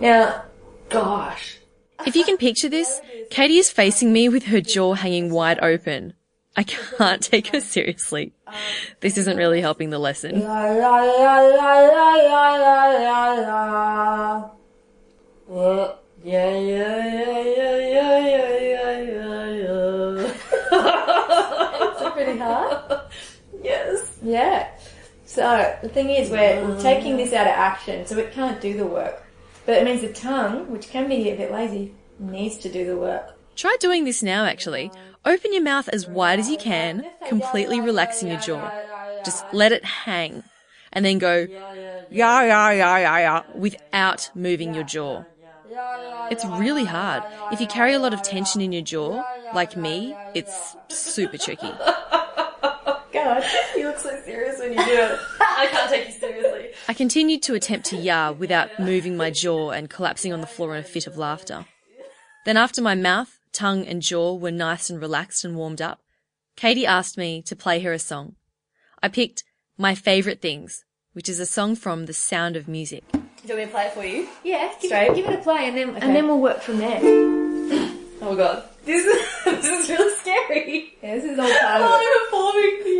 now, 0.00 0.42
Gosh. 0.88 1.58
If 2.06 2.14
you 2.14 2.24
can 2.24 2.36
picture 2.36 2.68
this, 2.68 3.00
Caity 3.30 3.58
is 3.58 3.68
facing 3.68 4.12
me 4.12 4.28
with 4.28 4.44
her 4.44 4.60
jaw 4.60 4.94
hanging 4.94 5.30
wide 5.30 5.58
open. 5.60 6.14
I 6.56 6.62
can't 6.62 7.20
take 7.20 7.48
her 7.48 7.60
seriously. 7.60 8.32
This 9.00 9.18
isn't 9.18 9.36
really 9.36 9.60
helping 9.60 9.90
the 9.90 9.98
lesson. 9.98 10.42
pretty 22.12 22.38
hard? 22.38 23.00
Yes. 23.62 24.18
Yeah. 24.22 24.68
So 25.24 25.76
the 25.82 25.88
thing 25.88 26.10
is, 26.10 26.30
we're 26.30 26.80
taking 26.80 27.16
this 27.16 27.32
out 27.32 27.46
of 27.46 27.52
action, 27.52 28.06
so 28.06 28.16
it 28.18 28.32
can't 28.32 28.60
do 28.60 28.76
the 28.76 28.86
work. 28.86 29.25
But 29.66 29.78
it 29.78 29.84
means 29.84 30.00
the 30.00 30.12
tongue, 30.12 30.70
which 30.70 30.88
can 30.88 31.08
be 31.08 31.28
a 31.28 31.36
bit 31.36 31.52
lazy, 31.52 31.92
needs 32.18 32.56
to 32.58 32.70
do 32.70 32.86
the 32.86 32.96
work. 32.96 33.32
Try 33.56 33.76
doing 33.80 34.04
this 34.04 34.22
now, 34.22 34.44
actually. 34.44 34.90
Open 35.24 35.52
your 35.52 35.62
mouth 35.62 35.88
as 35.88 36.06
wide 36.06 36.38
as 36.38 36.48
you 36.48 36.56
can, 36.56 37.04
completely 37.26 37.80
relaxing 37.80 38.28
your 38.28 38.38
jaw. 38.38 38.70
Just 39.24 39.44
let 39.52 39.72
it 39.72 39.84
hang. 39.84 40.44
And 40.92 41.04
then 41.04 41.18
go, 41.18 41.46
yeah, 42.10 42.42
yeah, 42.42 42.70
yeah, 42.70 42.70
yeah, 42.70 43.18
yeah, 43.18 43.42
without 43.54 44.30
moving 44.34 44.72
your 44.72 44.84
jaw. 44.84 45.24
It's 46.30 46.44
really 46.44 46.84
hard. 46.84 47.24
If 47.52 47.60
you 47.60 47.66
carry 47.66 47.92
a 47.92 47.98
lot 47.98 48.14
of 48.14 48.22
tension 48.22 48.60
in 48.60 48.72
your 48.72 48.82
jaw, 48.82 49.24
like 49.52 49.76
me, 49.76 50.14
it's 50.34 50.76
super 50.88 51.38
tricky. 51.38 51.72
God. 53.26 53.44
You 53.76 53.86
look 53.88 53.98
so 53.98 54.20
serious 54.24 54.58
when 54.58 54.72
you 54.72 54.84
do 54.84 54.92
it. 54.92 55.18
I 55.40 55.66
can't 55.70 55.90
take 55.90 56.06
you 56.06 56.12
seriously. 56.12 56.70
I 56.88 56.94
continued 56.94 57.42
to 57.44 57.54
attempt 57.54 57.86
to 57.86 57.96
yah 57.96 58.30
without 58.30 58.78
moving 58.78 59.16
my 59.16 59.30
jaw 59.30 59.70
and 59.70 59.90
collapsing 59.90 60.32
on 60.32 60.40
the 60.40 60.46
floor 60.46 60.74
in 60.74 60.80
a 60.80 60.84
fit 60.84 61.06
of 61.06 61.16
laughter. 61.18 61.66
Then 62.44 62.56
after 62.56 62.80
my 62.80 62.94
mouth, 62.94 63.38
tongue 63.52 63.84
and 63.84 64.00
jaw 64.02 64.34
were 64.36 64.52
nice 64.52 64.90
and 64.90 65.00
relaxed 65.00 65.44
and 65.44 65.56
warmed 65.56 65.82
up, 65.82 66.00
Caity 66.56 66.84
asked 66.86 67.18
me 67.18 67.42
to 67.42 67.56
play 67.56 67.80
her 67.80 67.92
a 67.92 67.98
song. 67.98 68.36
I 69.02 69.08
picked 69.08 69.42
My 69.76 69.94
Favourite 69.94 70.40
Things, 70.40 70.84
which 71.12 71.28
is 71.28 71.40
a 71.40 71.46
song 71.46 71.74
from 71.76 72.06
The 72.06 72.14
Sound 72.14 72.54
of 72.56 72.68
Music. 72.68 73.02
Do 73.12 73.18
you 73.44 73.54
want 73.54 73.58
me 73.58 73.64
to 73.66 73.70
play 73.72 73.86
it 73.86 73.92
for 73.92 74.04
you? 74.04 74.28
Yeah, 74.44 74.68
give, 74.80 74.88
Straight. 74.90 75.10
it, 75.10 75.14
give 75.16 75.26
it 75.26 75.38
a 75.40 75.42
play, 75.42 75.68
and 75.68 75.76
then 75.76 75.96
and 75.96 76.14
then 76.16 76.26
we'll 76.26 76.40
work 76.40 76.60
from 76.62 76.78
there. 76.78 77.00
Oh 77.02 78.30
my 78.30 78.34
god. 78.36 78.64
This 78.84 79.04
is, 79.04 79.44
this 79.44 79.64
is 79.66 79.88
really 79.90 80.14
scary. 80.16 80.94
Yeah, 81.02 81.14
this 81.16 81.24
is 81.24 81.38
all 81.38 81.46
part 81.60 81.82
of 81.82 81.90
it. 82.00 82.06
I'm 82.06 82.24
performing 82.26 82.82
for 82.82 82.88
you. 82.88 82.95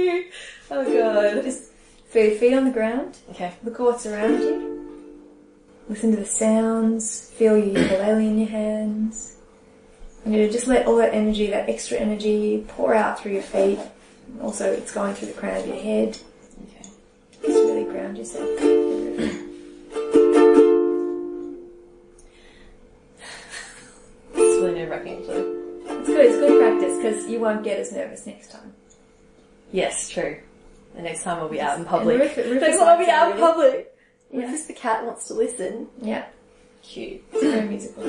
Oh 0.71 0.85
god. 0.85 1.45
Just 1.45 1.71
feel 2.09 2.27
your 2.27 2.37
feet 2.37 2.55
on 2.55 2.65
the 2.65 2.71
ground. 2.71 3.17
Okay. 3.31 3.53
Look 3.63 3.75
at 3.75 3.81
what's 3.81 4.07
around 4.07 4.41
you. 4.41 5.13
Listen 5.89 6.11
to 6.11 6.17
the 6.17 6.27
sounds. 6.27 7.31
Feel 7.31 7.57
your 7.57 7.79
ukulele 7.79 8.27
in 8.27 8.39
your 8.39 8.49
hands. 8.49 9.37
And 10.25 10.35
you 10.35 10.43
know 10.43 10.51
just 10.51 10.67
let 10.67 10.87
all 10.87 10.97
that 10.97 11.15
energy, 11.15 11.49
that 11.51 11.69
extra 11.69 11.99
energy, 11.99 12.65
pour 12.69 12.95
out 12.95 13.21
through 13.21 13.33
your 13.33 13.43
feet. 13.43 13.79
Also, 14.43 14.73
it's 14.73 14.93
going 14.93 15.15
through 15.15 15.29
the 15.29 15.35
crown 15.35 15.59
of 15.59 15.67
your 15.67 15.77
head. 15.77 16.19
Okay. 16.65 16.89
Just 17.43 17.59
really 17.65 17.85
ground 17.85 18.19
yourself. 18.19 18.49
It's 24.35 24.63
really 24.63 24.75
nerve 24.75 24.91
wracking 24.91 25.19
actually. 25.19 25.43
It's 26.01 26.09
good. 26.09 26.27
It's 26.27 26.37
good 26.39 26.59
practice 26.61 26.97
because 26.97 27.31
you 27.31 27.39
won't 27.39 27.63
get 27.63 27.79
as 27.79 27.93
nervous 27.93 28.27
next 28.27 28.51
time. 28.51 28.73
Yes, 29.71 30.09
true. 30.09 30.39
The 30.97 31.03
next 31.03 31.23
time 31.25 31.39
I'll 31.39 31.49
be 31.49 31.61
out 31.61 31.79
in 31.79 31.85
public. 31.85 32.19
Rufus, 32.19 32.61
next 32.61 32.79
time 32.79 32.89
I'll 32.89 32.99
be 32.99 33.11
out 33.11 33.33
in 33.33 33.39
public. 33.39 33.95
Yeah. 34.31 34.47
Rufus 34.47 34.65
the 34.67 34.73
cat 34.73 35.05
wants 35.05 35.29
to 35.29 35.35
listen. 35.35 35.89
Yeah. 36.01 36.25
Cute. 36.83 37.23
Very 37.33 37.69
musical. 37.69 38.03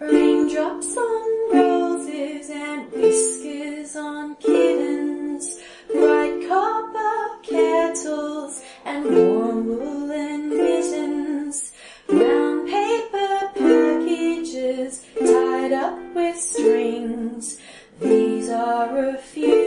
Raindrops 0.00 0.96
on 0.96 1.54
roses 1.54 2.50
and 2.50 2.92
whiskers 2.92 3.96
on 3.96 4.36
kittens, 4.36 5.58
bright 5.90 6.46
copper 6.48 7.42
kettles 7.42 8.62
and 8.84 9.04
warm 9.06 9.66
woolen 9.66 10.50
mittens, 10.50 11.72
brown 12.06 12.66
paper 12.68 13.50
packages 13.54 15.06
tied 15.18 15.72
up 15.72 15.98
with 16.14 16.38
strings. 16.38 17.58
These 18.00 18.50
are 18.50 19.08
a 19.08 19.16
few 19.16 19.63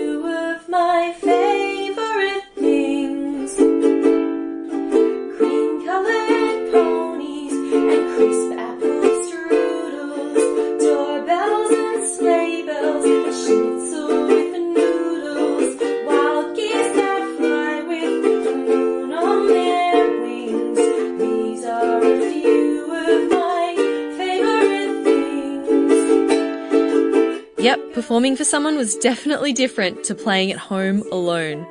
performing 28.07 28.37
for 28.37 28.45
someone 28.45 28.77
was 28.77 28.95
definitely 28.95 29.51
different 29.51 30.01
to 30.05 30.15
playing 30.15 30.49
at 30.49 30.57
home 30.57 31.03
alone. 31.11 31.67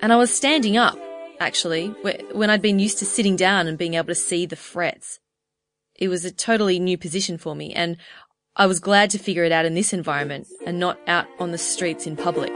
And 0.00 0.12
I 0.12 0.16
was 0.16 0.32
standing 0.32 0.76
up, 0.76 0.96
actually, 1.40 1.88
when 2.32 2.48
I'd 2.48 2.62
been 2.62 2.78
used 2.78 3.00
to 3.00 3.04
sitting 3.04 3.34
down 3.34 3.66
and 3.66 3.76
being 3.76 3.94
able 3.94 4.06
to 4.06 4.14
see 4.14 4.46
the 4.46 4.54
frets. 4.54 5.18
It 5.96 6.06
was 6.06 6.24
a 6.24 6.30
totally 6.30 6.78
new 6.78 6.96
position 6.96 7.38
for 7.38 7.56
me, 7.56 7.72
and 7.72 7.96
I 8.54 8.66
was 8.66 8.78
glad 8.78 9.10
to 9.10 9.18
figure 9.18 9.42
it 9.42 9.50
out 9.50 9.64
in 9.64 9.74
this 9.74 9.92
environment 9.92 10.46
and 10.64 10.78
not 10.78 11.00
out 11.08 11.26
on 11.40 11.50
the 11.50 11.58
streets 11.58 12.06
in 12.06 12.16
public. 12.16 12.52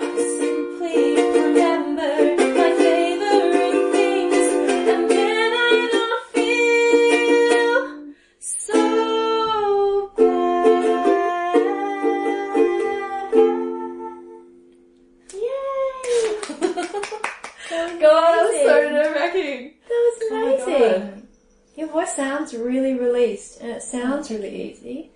Sounds 22.18 22.52
really 22.52 22.94
released, 22.94 23.60
and 23.60 23.70
it 23.70 23.82
sounds 23.82 24.28
mm. 24.28 24.32
really 24.32 24.72
easy. 24.72 25.10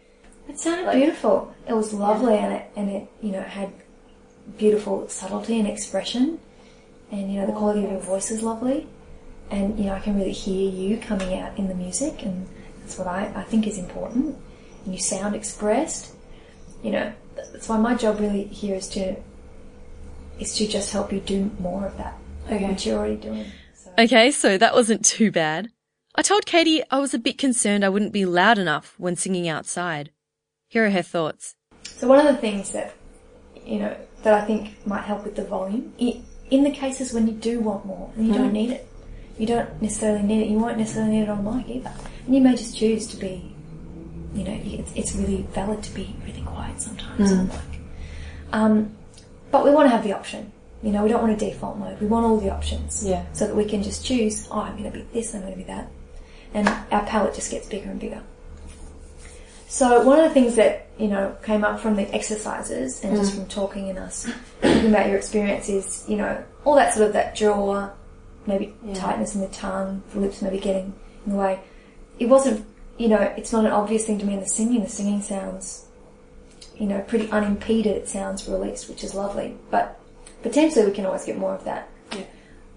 It 0.48 0.58
sounded 0.58 0.92
beautiful. 0.92 1.52
It 1.68 1.74
was 1.74 1.92
lovely, 1.92 2.36
and 2.36 2.52
it 2.54 2.64
and 2.76 2.88
it 2.88 3.08
you 3.20 3.32
know 3.32 3.42
had 3.42 3.72
beautiful 4.56 5.08
subtlety 5.08 5.58
and 5.58 5.68
expression, 5.68 6.38
and 7.10 7.32
you 7.32 7.40
know 7.40 7.46
the 7.46 7.58
quality 7.60 7.84
of 7.84 7.90
your 7.90 8.00
voice 8.00 8.30
is 8.30 8.42
lovely, 8.42 8.86
and 9.50 9.78
you 9.78 9.86
know 9.86 9.94
I 9.94 10.00
can 10.00 10.16
really 10.16 10.38
hear 10.46 10.70
you 10.70 10.96
coming 10.98 11.38
out 11.38 11.58
in 11.58 11.66
the 11.68 11.74
music, 11.74 12.22
and 12.22 12.48
that's 12.80 12.96
what 12.98 13.08
I, 13.08 13.32
I 13.34 13.42
think 13.42 13.66
is 13.66 13.78
important. 13.78 14.36
And 14.84 14.94
you 14.94 15.00
sound 15.00 15.34
expressed. 15.34 16.14
You 16.84 16.92
know 16.92 17.12
that's 17.34 17.68
why 17.68 17.78
my 17.78 17.94
job 17.94 18.20
really 18.20 18.44
here 18.44 18.76
is 18.76 18.88
to 18.90 19.16
is 20.38 20.54
to 20.56 20.66
just 20.66 20.92
help 20.92 21.12
you 21.12 21.20
do 21.20 21.50
more 21.58 21.86
of 21.86 21.96
that, 21.98 22.14
Okay. 22.46 22.68
which 22.68 22.86
you're 22.86 22.98
already 22.98 23.16
doing. 23.16 23.46
So. 23.74 23.90
Okay, 23.98 24.30
so 24.30 24.56
that 24.58 24.74
wasn't 24.74 25.04
too 25.04 25.30
bad. 25.30 25.70
I 26.14 26.20
told 26.20 26.44
Caity 26.44 26.82
I 26.90 26.98
was 26.98 27.14
a 27.14 27.18
bit 27.18 27.38
concerned 27.38 27.84
I 27.84 27.88
wouldn't 27.88 28.12
be 28.12 28.26
loud 28.26 28.58
enough 28.58 28.94
when 28.98 29.16
singing 29.16 29.48
outside. 29.48 30.10
Here 30.68 30.84
are 30.86 30.90
her 30.90 31.02
thoughts. 31.02 31.54
So 31.84 32.06
one 32.06 32.18
of 32.18 32.26
the 32.26 32.38
things 32.38 32.72
that 32.72 32.94
you 33.64 33.78
know 33.78 33.96
that 34.22 34.34
I 34.34 34.44
think 34.44 34.86
might 34.86 35.04
help 35.04 35.24
with 35.24 35.36
the 35.36 35.44
volume, 35.44 35.94
in 35.98 36.64
the 36.64 36.70
cases 36.70 37.14
when 37.14 37.26
you 37.26 37.32
do 37.32 37.60
want 37.60 37.86
more 37.86 38.12
and 38.14 38.28
you 38.28 38.34
don't 38.34 38.52
need 38.52 38.70
it, 38.70 38.86
you 39.38 39.46
don't 39.46 39.80
necessarily 39.80 40.22
need 40.22 40.42
it. 40.42 40.48
You 40.48 40.58
won't 40.58 40.76
necessarily 40.76 41.12
need 41.12 41.22
it 41.22 41.28
on 41.30 41.44
mic 41.44 41.68
either, 41.68 41.92
and 42.26 42.34
you 42.34 42.42
may 42.42 42.56
just 42.56 42.76
choose 42.76 43.06
to 43.08 43.16
be, 43.16 43.54
you 44.34 44.44
know, 44.44 44.60
it's, 44.64 44.92
it's 44.94 45.14
really 45.14 45.42
valid 45.52 45.82
to 45.82 45.94
be 45.94 46.14
really 46.26 46.42
quiet 46.42 46.80
sometimes 46.80 47.32
on 47.32 47.48
mic. 47.48 47.80
Um, 48.52 48.94
but 49.50 49.64
we 49.64 49.70
want 49.70 49.86
to 49.86 49.90
have 49.90 50.04
the 50.04 50.12
option. 50.12 50.52
You 50.82 50.90
know, 50.90 51.04
we 51.04 51.08
don't 51.08 51.22
want 51.22 51.32
a 51.32 51.36
default 51.36 51.78
mode. 51.78 52.00
We 52.00 52.06
want 52.06 52.26
all 52.26 52.38
the 52.38 52.50
options. 52.50 53.06
Yeah. 53.06 53.24
So 53.32 53.46
that 53.46 53.56
we 53.56 53.64
can 53.64 53.82
just 53.82 54.04
choose. 54.04 54.46
Oh, 54.50 54.60
I'm 54.60 54.76
going 54.76 54.90
to 54.92 54.98
be 54.98 55.06
this. 55.12 55.34
I'm 55.34 55.40
going 55.40 55.52
to 55.52 55.58
be 55.58 55.64
that, 55.64 55.88
and 56.54 56.68
our 56.90 57.04
palette 57.06 57.34
just 57.34 57.50
gets 57.50 57.68
bigger 57.68 57.90
and 57.90 58.00
bigger. 58.00 58.22
So 59.72 60.02
one 60.02 60.20
of 60.20 60.28
the 60.28 60.34
things 60.34 60.56
that 60.56 60.88
you 60.98 61.08
know 61.08 61.34
came 61.42 61.64
up 61.64 61.80
from 61.80 61.96
the 61.96 62.02
exercises 62.14 63.02
and 63.02 63.16
just 63.16 63.32
mm. 63.32 63.36
from 63.36 63.46
talking 63.46 63.88
in 63.88 63.96
us 63.96 64.30
talking 64.60 64.90
about 64.90 65.08
your 65.08 65.16
experience 65.16 65.70
is 65.70 66.04
you 66.06 66.16
know 66.16 66.44
all 66.66 66.74
that 66.74 66.92
sort 66.92 67.06
of 67.06 67.14
that 67.14 67.34
jaw, 67.34 67.90
maybe 68.46 68.74
tightness 68.92 69.34
in 69.34 69.40
the 69.40 69.48
tongue, 69.48 70.02
the 70.12 70.20
lips 70.20 70.42
maybe 70.42 70.58
getting 70.58 70.92
in 71.24 71.32
the 71.32 71.38
way. 71.38 71.58
It 72.18 72.26
wasn't 72.26 72.66
you 72.98 73.08
know 73.08 73.20
it's 73.38 73.50
not 73.50 73.64
an 73.64 73.72
obvious 73.72 74.04
thing 74.04 74.18
to 74.18 74.26
me 74.26 74.34
in 74.34 74.40
the 74.40 74.46
singing. 74.46 74.82
The 74.82 74.90
singing 74.90 75.22
sounds 75.22 75.86
you 76.78 76.86
know 76.86 77.00
pretty 77.00 77.30
unimpeded. 77.30 77.96
It 77.96 78.10
sounds 78.10 78.46
released, 78.46 78.90
which 78.90 79.02
is 79.02 79.14
lovely. 79.14 79.56
But 79.70 79.98
potentially 80.42 80.84
we 80.84 80.92
can 80.92 81.06
always 81.06 81.24
get 81.24 81.38
more 81.38 81.54
of 81.54 81.64
that. 81.64 81.88
Yeah. 82.12 82.24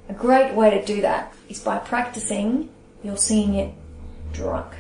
A 0.08 0.14
great 0.14 0.54
way 0.54 0.70
to 0.70 0.86
do 0.86 1.02
that 1.02 1.34
is 1.50 1.60
by 1.60 1.78
practicing 1.80 2.70
your 3.06 3.18
seeing 3.18 3.56
it 3.56 3.74
drunk. 4.34 4.74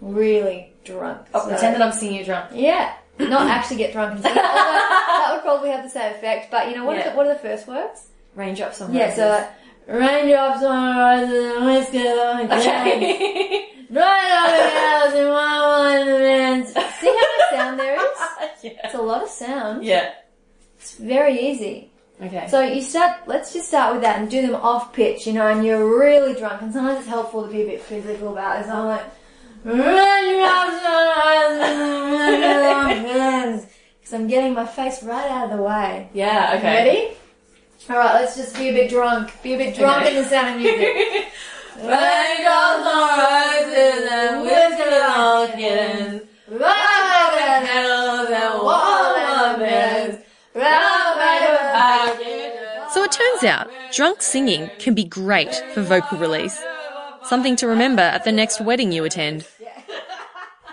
Really 0.00 0.72
drunk. 0.84 1.26
Oh, 1.32 1.40
So- 1.42 1.48
pretend 1.48 1.74
that 1.76 1.82
I'm 1.82 1.92
seeing 1.92 2.14
you 2.14 2.24
drunk. 2.24 2.50
yeah, 2.52 2.94
not 3.18 3.46
actually 3.48 3.76
get 3.76 3.92
drunk 3.92 4.14
and 4.14 4.22
sing. 4.22 4.32
it, 4.32 4.34
that 4.36 5.30
would 5.34 5.42
probably 5.42 5.70
have 5.70 5.82
the 5.84 5.90
same 5.90 6.12
effect. 6.14 6.50
But 6.50 6.68
you 6.68 6.76
know, 6.76 6.84
what, 6.84 6.96
are, 6.96 7.00
Yeah. 7.00 7.10
the, 7.10 7.16
what 7.16 7.26
are 7.26 7.32
the 7.34 7.38
first 7.40 7.66
words? 7.66 8.08
Raindrops 8.34 8.80
on 8.80 8.92
Yeah, 8.92 9.14
so 9.14 9.28
like, 9.28 9.50
raindrops 9.86 10.62
on 10.64 10.96
roses 10.96 11.56
and 11.56 11.66
whiskey 11.66 11.98
on 12.08 12.48
the 12.48 12.54
Okay. 12.56 13.70
Right 13.90 14.32
on 14.32 14.50
the 14.50 14.70
house 14.80 15.14
and 15.14 15.28
one 15.28 16.00
on 16.00 16.06
the 16.06 16.18
man's. 16.18 16.68
See 16.68 17.06
how 17.06 17.12
much 17.14 17.50
sound 17.50 17.78
there 17.78 17.94
is? 17.96 18.18
yeah. 18.62 18.70
It's 18.84 18.94
a 18.94 18.98
lot 19.00 19.22
of 19.22 19.28
sound. 19.28 19.84
Yeah. 19.84 20.12
It's 20.78 20.94
very 20.96 21.38
easy. 21.48 21.92
Okay. 22.22 22.46
So 22.48 22.60
you 22.62 22.80
start, 22.80 23.26
let's 23.26 23.52
just 23.52 23.68
start 23.68 23.92
with 23.94 24.02
that 24.02 24.18
and 24.20 24.30
do 24.30 24.40
them 24.40 24.54
off 24.54 24.92
pitch, 24.92 25.26
you 25.26 25.32
know, 25.32 25.48
and 25.48 25.64
you're 25.64 25.98
really 25.98 26.34
drunk. 26.34 26.62
And 26.62 26.72
sometimes 26.72 27.00
it's 27.00 27.08
helpful 27.08 27.44
to 27.44 27.50
be 27.52 27.62
a 27.62 27.66
bit 27.66 27.82
physical 27.82 28.32
about 28.32 28.60
it. 28.60 28.66
So 28.66 28.72
I'm 28.72 28.86
like, 28.86 29.04
because 34.00 34.12
I'm 34.12 34.28
getting 34.28 34.54
my 34.54 34.66
face 34.66 35.02
right 35.02 35.30
out 35.30 35.50
of 35.50 35.56
the 35.56 35.62
way. 35.62 36.08
yeah. 36.12 36.54
Okay. 36.58 36.84
Ready? 36.84 37.16
All 37.90 37.96
right, 37.96 38.14
let's 38.14 38.36
just 38.36 38.56
be 38.56 38.68
a 38.68 38.72
bit 38.72 38.88
drunk. 38.90 39.32
Be 39.42 39.54
a 39.54 39.58
bit 39.58 39.74
drunk 39.76 40.06
Okay. 40.06 40.16
in 40.16 40.22
the 40.22 40.28
sound 40.28 40.54
of 40.54 40.60
music. 40.60 40.96
Raindrops 41.76 42.86
on 42.86 43.18
roses 43.18 44.08
and 44.10 44.42
whiskey 44.42 44.94
on 44.94 45.48
kittens. 45.52 46.22
Right 46.48 47.64
Petals 47.66 48.30
and 48.30 48.62
watermelons. 48.62 50.18
Round 50.54 51.20
paper 51.20 51.56
packages. 51.74 52.83
So 52.94 53.02
it 53.02 53.10
turns 53.10 53.42
out, 53.42 53.68
drunk 53.92 54.22
singing 54.22 54.70
can 54.78 54.94
be 54.94 55.02
great 55.02 55.52
for 55.74 55.82
vocal 55.82 56.16
release. 56.16 56.62
Something 57.24 57.56
to 57.56 57.66
remember 57.66 58.02
at 58.02 58.22
the 58.22 58.30
next 58.30 58.60
wedding 58.60 58.92
you 58.92 59.02
attend. 59.02 59.48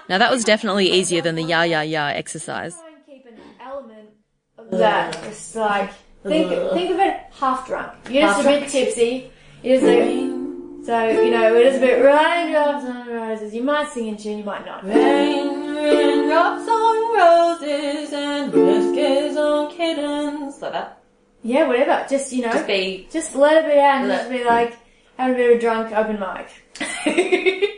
Now 0.08 0.20
that 0.20 0.30
was 0.30 0.44
definitely 0.44 0.92
easier 0.92 1.24
than 1.24 1.34
the 1.34 1.42
ya 1.42 1.64
ya 1.64 1.82
ya 1.82 2.10
exercise. 2.10 2.76
Try 2.76 2.90
and 2.90 3.06
keep 3.08 3.26
an 3.26 3.40
element 3.60 4.10
of 4.56 4.70
that. 4.78 5.18
It's 5.26 5.56
like 5.56 5.90
think 6.22 6.50
think 6.74 6.92
of 6.92 7.00
it 7.00 7.22
half 7.40 7.66
drunk. 7.66 7.92
You're 8.08 8.22
just 8.22 8.36
Half 8.38 8.46
a 8.46 8.50
bit 8.50 8.60
drunk. 8.60 8.72
tipsy. 8.72 9.32
You're 9.64 9.80
just 9.80 9.88
like 9.88 10.86
so 10.86 11.22
you 11.24 11.32
know 11.32 11.52
we're 11.54 11.64
just 11.64 11.78
a 11.78 11.82
bit 11.82 12.04
raindrops 12.06 12.86
on 12.86 13.08
roses. 13.08 13.56
You 13.56 13.64
might 13.64 13.90
sing 13.90 14.10
in 14.10 14.18
tune, 14.18 14.38
you 14.38 14.44
might 14.44 14.64
not. 14.64 14.86
Rain, 14.86 15.74
raindrops 15.74 16.70
on 16.70 17.18
roses 17.18 18.14
and 18.14 18.54
whiskers 18.54 19.38
on 19.38 19.72
kittens. 19.76 20.62
Like 20.62 20.74
that. 20.74 21.01
Yeah, 21.44 21.68
whatever. 21.68 22.06
Just 22.10 22.32
you 22.32 22.44
know, 22.44 22.52
Just 22.54 22.68
be. 22.68 23.08
just 23.12 23.36
let 23.36 23.64
it 23.66 23.72
be 23.72 23.80
out 23.80 24.00
and 24.02 24.08
Let- 24.10 24.18
just 24.20 24.30
be 24.32 24.44
like 24.44 24.78
have 25.18 25.32
a 25.32 25.36
bit 25.36 25.52
of 25.52 25.58
a 25.58 25.62
drunk 25.62 25.92
open 25.94 26.20
mic. 26.20 26.50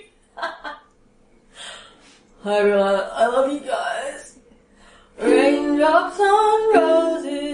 Hi 2.43 2.57
everyone, 2.57 2.99
I 3.13 3.25
love 3.27 3.51
you 3.53 3.59
guys. 3.61 4.37
Raindrops 5.17 6.19
on 6.19 6.75
roses 6.75 7.52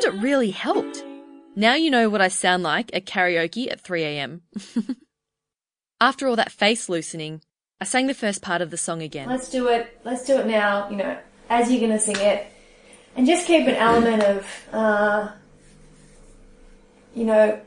found 0.00 0.14
it 0.14 0.22
really 0.22 0.50
helped. 0.50 1.04
Now 1.56 1.74
you 1.74 1.90
know 1.90 2.08
what 2.08 2.20
I 2.20 2.28
sound 2.28 2.62
like 2.62 2.94
at 2.94 3.06
karaoke 3.06 3.70
at 3.70 3.82
3am. 3.82 4.40
After 6.00 6.28
all 6.28 6.36
that 6.36 6.52
face 6.52 6.88
loosening, 6.88 7.40
I 7.80 7.84
sang 7.84 8.06
the 8.06 8.14
first 8.14 8.42
part 8.42 8.62
of 8.62 8.70
the 8.70 8.76
song 8.76 9.02
again. 9.02 9.28
Let's 9.28 9.50
do 9.50 9.68
it. 9.68 9.98
Let's 10.04 10.24
do 10.24 10.38
it 10.38 10.46
now. 10.46 10.88
You 10.90 10.96
know, 10.96 11.18
as 11.50 11.70
you're 11.70 11.80
gonna 11.80 11.98
sing 11.98 12.16
it, 12.18 12.46
and 13.16 13.26
just 13.26 13.46
keep 13.46 13.66
an 13.66 13.74
element 13.74 14.22
of, 14.22 14.46
uh, 14.72 15.28
you 17.14 17.24
know, 17.24 17.60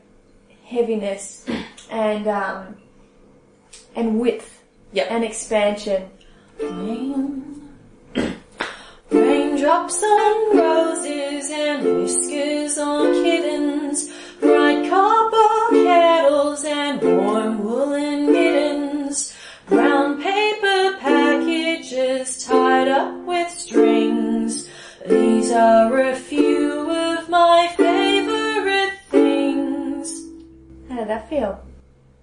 heaviness 0.64 1.46
and 1.90 2.26
um, 2.26 2.76
and 3.94 4.18
width 4.18 4.60
Yep. 4.94 5.06
and 5.10 5.24
expansion. 5.24 6.10
Rain. 6.60 7.61
Raindrops 9.62 10.02
on 10.02 10.56
roses 10.56 11.50
and 11.52 11.84
whiskers 11.84 12.78
on 12.78 13.12
kittens, 13.22 14.12
bright 14.40 14.90
copper 14.90 15.70
kettles 15.70 16.64
and 16.64 17.00
warm 17.00 17.62
woolen 17.62 18.32
mittens, 18.32 19.32
brown 19.68 20.20
paper 20.20 20.98
packages 20.98 22.44
tied 22.44 22.88
up 22.88 23.14
with 23.24 23.48
strings. 23.50 24.68
These 25.06 25.52
are 25.52 26.08
a 26.08 26.16
few 26.16 26.90
of 26.90 27.28
my 27.28 27.72
favorite 27.76 28.98
things. 29.10 30.24
How 30.88 30.96
did 30.96 31.08
that 31.08 31.28
feel? 31.28 31.64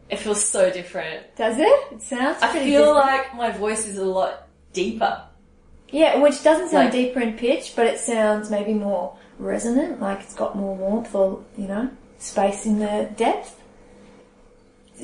It 0.10 0.20
feels 0.20 0.44
so 0.44 0.70
different. 0.70 1.38
Does 1.38 1.58
it? 1.58 1.94
It 1.94 2.02
sounds 2.02 2.40
I 2.42 2.52
feel 2.52 2.96
different. 2.96 2.96
like 2.96 3.34
my 3.34 3.52
voice 3.52 3.88
is 3.88 3.98
a 3.98 4.04
lot 4.04 4.50
deeper. 4.74 5.29
Yeah, 5.92 6.18
which 6.20 6.44
doesn't 6.44 6.70
sound 6.70 6.86
Like- 6.86 6.92
deeper 6.94 7.20
in 7.20 7.34
pitch, 7.34 7.74
but 7.76 7.88
it 7.88 8.00
sounds 8.00 8.50
maybe 8.50 8.74
more 8.74 9.14
resonant, 9.40 10.02
like 10.02 10.20
it's 10.22 10.34
got 10.36 10.56
more 10.56 10.76
warmth 10.76 11.16
or, 11.16 11.40
you 11.58 11.68
know, 11.68 11.90
space 12.20 12.66
in 12.66 12.80
the 12.80 13.10
depth. 13.18 13.56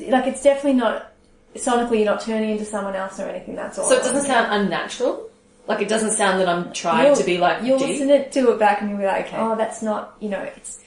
Like 0.08 0.26
it's 0.26 0.42
definitely 0.42 0.74
not, 0.74 1.12
sonically 1.56 1.96
you're 1.98 2.04
not 2.04 2.20
turning 2.20 2.50
into 2.50 2.64
someone 2.64 2.94
else 2.94 3.18
or 3.18 3.24
anything, 3.28 3.56
that's 3.56 3.78
all. 3.78 3.88
So 3.88 3.96
it 3.96 4.02
doesn't 4.02 4.24
sound 4.26 4.52
unnatural. 4.52 5.28
Like 5.66 5.80
it 5.80 5.88
doesn't 5.88 6.12
sound 6.12 6.38
that 6.40 6.48
I'm 6.48 6.72
trying 6.72 7.06
You'll- 7.06 7.16
to 7.16 7.24
be 7.24 7.38
like 7.38 7.62
You'll 7.64 7.78
deep. 7.78 7.88
listen 7.88 8.10
it 8.10 8.30
to 8.32 8.52
it 8.52 8.58
back 8.58 8.80
and 8.82 8.90
you'll 8.90 8.98
be 9.00 9.06
like, 9.06 9.26
Okay. 9.28 9.36
oh, 9.38 9.56
that's 9.56 9.82
not, 9.82 10.14
you 10.20 10.28
know, 10.28 10.40
it's, 10.56 10.78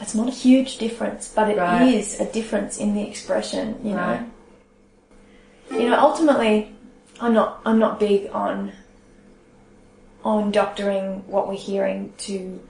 it's 0.00 0.14
not 0.14 0.28
a 0.28 0.30
huge 0.32 0.78
difference, 0.78 1.32
but 1.34 1.48
it 1.48 1.58
is 1.58 2.16
Right. 2.20 2.28
a 2.28 2.32
difference 2.32 2.78
in 2.78 2.94
the 2.94 3.02
expression, 3.08 3.80
you 3.82 3.96
Right. 3.96 4.20
know. 4.20 5.78
You 5.78 5.88
know, 5.90 5.98
ultimately, 5.98 6.72
I'm 7.20 7.32
not, 7.34 7.60
I'm 7.66 7.78
not 7.78 7.98
big 7.98 8.30
on, 8.32 8.72
on 10.28 10.50
doctoring 10.50 11.06
what 11.26 11.48
we're 11.48 11.54
hearing 11.72 12.12
to, 12.18 12.60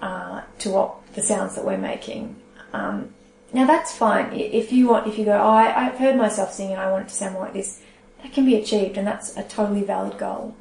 uh, 0.00 0.40
to 0.58 0.70
what 0.70 1.14
the 1.14 1.22
sounds 1.22 1.54
that 1.54 1.64
we're 1.64 1.76
making. 1.92 2.34
Um, 2.72 3.12
now 3.52 3.66
that's 3.66 3.94
fine. 3.94 4.32
If 4.32 4.72
you 4.72 4.88
want, 4.88 5.06
if 5.06 5.18
you 5.18 5.26
go, 5.26 5.32
oh, 5.32 5.50
I, 5.50 5.86
I've 5.86 5.98
heard 5.98 6.16
myself 6.16 6.52
sing 6.52 6.70
and 6.70 6.80
I 6.80 6.90
want 6.90 7.04
it 7.04 7.08
to 7.10 7.14
sound 7.14 7.34
more 7.34 7.42
like 7.44 7.52
this, 7.52 7.80
that 8.22 8.32
can 8.32 8.46
be 8.46 8.56
achieved 8.56 8.96
and 8.96 9.06
that's 9.06 9.36
a 9.36 9.42
totally 9.42 9.82
valid 9.84 10.16
goal. 10.18 10.56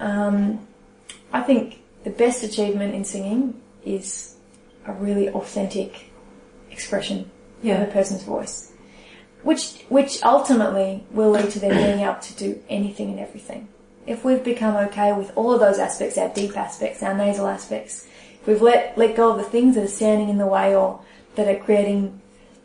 Um, 0.00 0.66
I 1.32 1.42
think 1.42 1.82
the 2.04 2.10
best 2.10 2.42
achievement 2.42 2.94
in 2.94 3.04
singing 3.04 3.60
is 3.84 4.36
a 4.86 4.92
really 4.94 5.28
authentic 5.28 6.06
expression 6.70 7.30
Yeah. 7.62 7.82
of 7.82 7.88
a 7.90 7.92
person's 7.92 8.22
voice, 8.24 8.72
which 9.42 9.82
which 9.90 10.22
ultimately 10.24 11.04
will 11.10 11.30
lead 11.30 11.50
to 11.50 11.60
them 11.60 11.76
being 11.76 12.00
able 12.00 12.20
to 12.20 12.32
do 12.34 12.60
anything 12.70 13.10
and 13.10 13.20
everything. 13.20 13.68
If 14.06 14.24
we've 14.24 14.42
become 14.42 14.76
okay 14.88 15.12
with 15.12 15.32
all 15.36 15.52
of 15.52 15.60
those 15.60 15.78
aspects, 15.78 16.18
our 16.18 16.28
deep 16.28 16.56
aspects, 16.56 17.02
our 17.02 17.14
nasal 17.14 17.46
aspects, 17.46 18.06
if 18.40 18.46
we've 18.46 18.62
let 18.62 18.98
let 18.98 19.16
go 19.16 19.30
of 19.30 19.38
the 19.38 19.44
things 19.44 19.76
that 19.76 19.84
are 19.84 19.88
standing 19.88 20.28
in 20.28 20.38
the 20.38 20.46
way 20.46 20.74
or 20.74 21.00
that 21.36 21.48
are 21.48 21.62
creating 21.62 22.20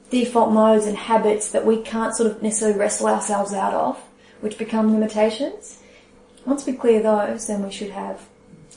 default 0.09 0.51
modes 0.51 0.85
and 0.85 0.97
habits 0.97 1.51
that 1.51 1.65
we 1.65 1.81
can't 1.81 2.15
sort 2.15 2.31
of 2.31 2.41
necessarily 2.41 2.79
wrestle 2.79 3.07
ourselves 3.07 3.53
out 3.53 3.73
of, 3.73 3.97
which 4.41 4.57
become 4.57 4.93
limitations. 4.93 5.81
Once 6.45 6.65
we 6.65 6.73
clear 6.73 7.01
those, 7.01 7.47
then 7.47 7.61
we 7.63 7.71
should 7.71 7.91
have 7.91 8.25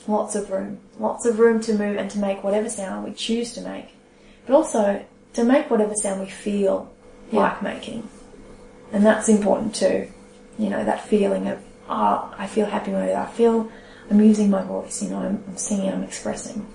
lots 0.07 0.35
of 0.35 0.51
room, 0.51 0.79
lots 0.99 1.25
of 1.25 1.39
room 1.39 1.61
to 1.61 1.73
move 1.73 1.97
and 1.97 2.11
to 2.11 2.19
make 2.19 2.43
whatever 2.43 2.69
sound 2.69 3.05
we 3.05 3.13
choose 3.13 3.53
to 3.53 3.61
make, 3.61 3.87
but 4.45 4.53
also 4.53 5.03
to 5.33 5.43
make 5.43 5.69
whatever 5.69 5.95
sound 5.95 6.19
we 6.19 6.29
feel 6.29 6.91
like 7.31 7.61
making. 7.61 8.07
And 8.91 9.05
that's 9.05 9.29
important 9.29 9.73
too. 9.73 10.11
You 10.59 10.69
know, 10.69 10.83
that 10.83 11.07
feeling 11.07 11.47
of, 11.47 11.63
oh, 11.91 12.33
I 12.37 12.47
feel 12.47 12.65
happy 12.65 12.91
when 12.91 13.15
I 13.15 13.25
feel 13.25 13.71
I'm 14.09 14.21
using 14.21 14.49
my 14.49 14.63
voice, 14.63 15.01
you 15.03 15.09
know, 15.09 15.19
I'm, 15.19 15.43
I'm 15.47 15.57
singing, 15.57 15.91
I'm 15.91 16.03
expressing. 16.03 16.65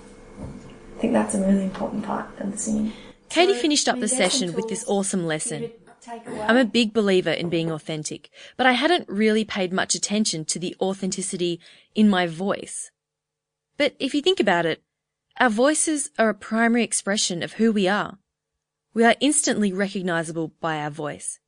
I 0.95 0.99
think 0.99 1.13
that's 1.13 1.35
a 1.35 1.39
really 1.39 1.63
important 1.63 2.03
part 2.03 2.27
of 2.39 2.51
the 2.51 2.57
singing. 2.57 2.93
Caity 3.29 3.55
finished 3.55 3.87
up 3.87 3.99
the 3.99 4.07
session 4.07 4.53
with 4.53 4.67
this 4.67 4.85
awesome 4.87 5.25
lesson. 5.27 5.61
to 5.61 5.71
take 6.01 6.27
away. 6.27 6.41
I'm 6.41 6.57
a 6.57 6.65
big 6.65 6.93
believer 6.93 7.31
in 7.31 7.49
being 7.49 7.69
authentic, 7.69 8.29
but 8.55 8.65
I 8.65 8.71
hadn't 8.71 9.07
really 9.07 9.45
paid 9.45 9.71
much 9.73 9.93
attention 9.93 10.45
to 10.45 10.59
the 10.59 10.75
authenticity 10.81 11.59
in 11.93 12.09
my 12.09 12.25
voice. 12.25 12.89
But 13.77 13.95
if 13.99 14.15
you 14.15 14.21
think 14.21 14.39
about 14.39 14.65
it, 14.65 14.81
our 15.39 15.49
voices 15.49 16.09
are 16.17 16.29
a 16.29 16.33
primary 16.33 16.83
expression 16.83 17.43
of 17.43 17.53
who 17.53 17.71
we 17.71 17.87
are. 17.87 18.17
We 18.93 19.03
are 19.03 19.15
instantly 19.19 19.71
recognizable 19.71 20.53
by 20.59 20.77
our 20.79 20.89
voice. 20.89 21.39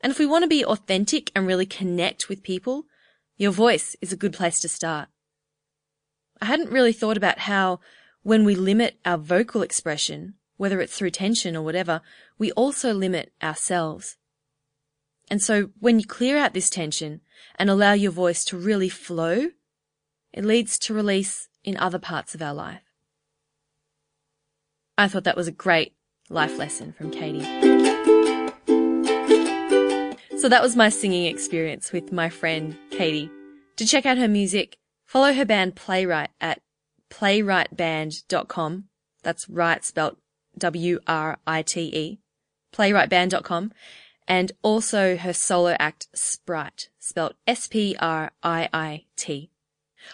And 0.00 0.10
if 0.10 0.18
we 0.18 0.26
want 0.26 0.44
to 0.44 0.48
be 0.48 0.64
authentic 0.64 1.30
and 1.34 1.46
really 1.46 1.66
connect 1.66 2.28
with 2.28 2.42
people, 2.42 2.84
your 3.36 3.50
voice 3.50 3.96
is 4.00 4.12
a 4.12 4.16
good 4.16 4.32
place 4.32 4.60
to 4.60 4.68
start. 4.68 5.08
I 6.40 6.46
hadn't 6.46 6.70
really 6.70 6.92
thought 6.92 7.16
about 7.16 7.40
how 7.40 7.80
when 8.22 8.44
we 8.44 8.54
limit 8.54 8.98
our 9.04 9.18
vocal 9.18 9.62
expression, 9.62 10.34
whether 10.56 10.80
it's 10.80 10.96
through 10.96 11.10
tension 11.10 11.56
or 11.56 11.62
whatever, 11.62 12.00
we 12.38 12.52
also 12.52 12.92
limit 12.92 13.32
ourselves. 13.42 14.16
And 15.30 15.42
so 15.42 15.70
when 15.80 15.98
you 15.98 16.06
clear 16.06 16.38
out 16.38 16.54
this 16.54 16.70
tension 16.70 17.20
and 17.58 17.68
allow 17.68 17.92
your 17.92 18.12
voice 18.12 18.44
to 18.46 18.56
really 18.56 18.88
flow, 18.88 19.48
it 20.32 20.44
leads 20.44 20.78
to 20.80 20.94
release 20.94 21.48
in 21.64 21.76
other 21.76 21.98
parts 21.98 22.34
of 22.34 22.42
our 22.42 22.54
life. 22.54 22.82
I 24.96 25.08
thought 25.08 25.24
that 25.24 25.36
was 25.36 25.48
a 25.48 25.52
great 25.52 25.94
life 26.28 26.58
lesson 26.58 26.92
from 26.92 27.10
Caity. 27.10 27.57
So 30.38 30.48
that 30.48 30.62
was 30.62 30.76
my 30.76 30.88
singing 30.88 31.24
experience 31.26 31.90
with 31.90 32.12
my 32.12 32.28
friend 32.28 32.76
Caity. 32.90 33.28
To 33.76 33.84
check 33.84 34.06
out 34.06 34.18
her 34.18 34.28
music, 34.28 34.78
follow 35.04 35.32
her 35.32 35.44
band 35.44 35.74
Playwrite 35.74 36.28
at 36.40 36.60
playwriteband.com. 37.10 38.84
That's 39.24 39.48
right 39.48 39.84
spelt 39.84 40.16
W-R-I-T-E. 40.56 42.20
Playwriteband.com. 42.72 43.72
And 44.28 44.52
also 44.62 45.16
her 45.16 45.32
solo 45.32 45.74
act 45.80 46.06
Spriit, 46.14 46.88
spelt 47.00 47.34
S-P-R-I-I-T. 47.48 47.90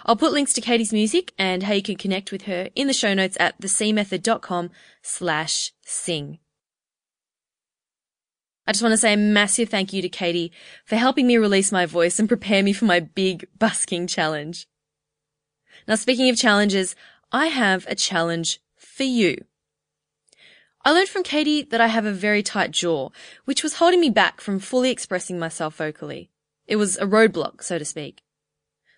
I'll 0.06 0.16
put 0.16 0.32
links 0.32 0.54
to 0.54 0.62
Caity's 0.62 0.92
music 0.92 1.32
and 1.38 1.64
how 1.64 1.74
you 1.74 1.82
can 1.82 1.96
connect 1.96 2.32
with 2.32 2.42
her 2.42 2.70
in 2.74 2.86
the 2.86 2.94
show 2.94 3.12
notes 3.12 3.36
at 3.38 3.60
thecmethod.com 3.60 4.70
slash 5.02 5.72
sing. 5.82 6.38
I 8.66 8.72
just 8.72 8.82
want 8.82 8.92
to 8.92 8.98
say 8.98 9.12
a 9.12 9.16
massive 9.16 9.68
thank 9.68 9.92
you 9.92 10.00
to 10.00 10.08
Caity 10.08 10.50
for 10.84 10.96
helping 10.96 11.26
me 11.26 11.36
release 11.36 11.70
my 11.70 11.84
voice 11.84 12.18
and 12.18 12.28
prepare 12.28 12.62
me 12.62 12.72
for 12.72 12.86
my 12.86 13.00
big 13.00 13.46
busking 13.58 14.06
challenge. 14.06 14.66
Now, 15.86 15.96
speaking 15.96 16.30
of 16.30 16.36
challenges, 16.36 16.96
I 17.30 17.48
have 17.48 17.86
a 17.88 17.94
challenge 17.94 18.60
for 18.76 19.02
you. 19.02 19.44
I 20.82 20.92
learned 20.92 21.08
from 21.08 21.24
Caity 21.24 21.68
that 21.70 21.80
I 21.80 21.88
have 21.88 22.06
a 22.06 22.12
very 22.12 22.42
tight 22.42 22.70
jaw, 22.70 23.10
which 23.44 23.62
was 23.62 23.74
holding 23.74 24.00
me 24.00 24.10
back 24.10 24.40
from 24.40 24.58
fully 24.58 24.90
expressing 24.90 25.38
myself 25.38 25.76
vocally. 25.76 26.30
It 26.66 26.76
was 26.76 26.96
a 26.96 27.06
roadblock, 27.06 27.62
so 27.62 27.78
to 27.78 27.84
speak. 27.84 28.22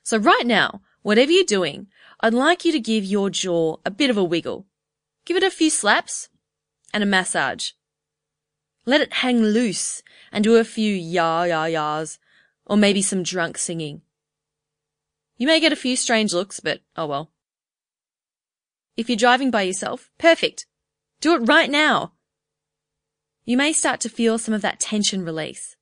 So 0.05 0.19
right 0.19 0.47
now, 0.47 0.83
whatever 1.03 1.33
you're 1.33 1.45
doing, 1.45 1.89
I'd 2.21 2.35
like 2.35 2.65
you 2.65 2.73
to 2.73 2.81
give 2.81 3.05
your 3.05 3.31
jaw 3.31 3.79
a 3.85 3.91
bit 3.91 4.11
of 4.11 4.17
a 4.17 4.25
wiggle. 4.25 4.67
Give 5.25 5.37
it 5.37 5.43
a 5.43 5.51
few 5.51 5.71
slaps 5.71 6.29
and 6.93 7.03
a 7.03 7.07
massage. 7.07 7.71
Let 8.87 9.01
it 9.01 9.15
hang 9.15 9.43
loose 9.43 10.03
and 10.31 10.45
do 10.45 10.57
a 10.57 10.65
few 10.65 10.95
yah 10.95 11.43
yah 11.43 11.65
yahs, 11.65 12.19
or 12.65 12.77
maybe 12.77 13.03
some 13.03 13.25
drunk 13.25 13.59
singing. 13.59 14.03
You 15.37 15.49
may 15.49 15.59
get 15.59 15.73
a 15.73 15.77
few 15.77 15.97
strange 15.97 16.33
looks, 16.33 16.61
but 16.61 16.81
oh 16.97 17.07
well. 17.07 17.33
If 18.97 19.11
you're 19.11 19.17
driving 19.17 19.51
by 19.51 19.63
yourself, 19.63 20.11
perfect. 20.19 20.67
Do 21.21 21.35
it 21.35 21.49
right 21.49 21.69
now. 21.69 22.13
You 23.45 23.57
may 23.57 23.73
start 23.73 24.01
to 24.01 24.09
feel 24.09 24.39
some 24.39 24.55
of 24.55 24.63
that 24.63 24.81
tension 24.81 25.25
release. 25.25 25.77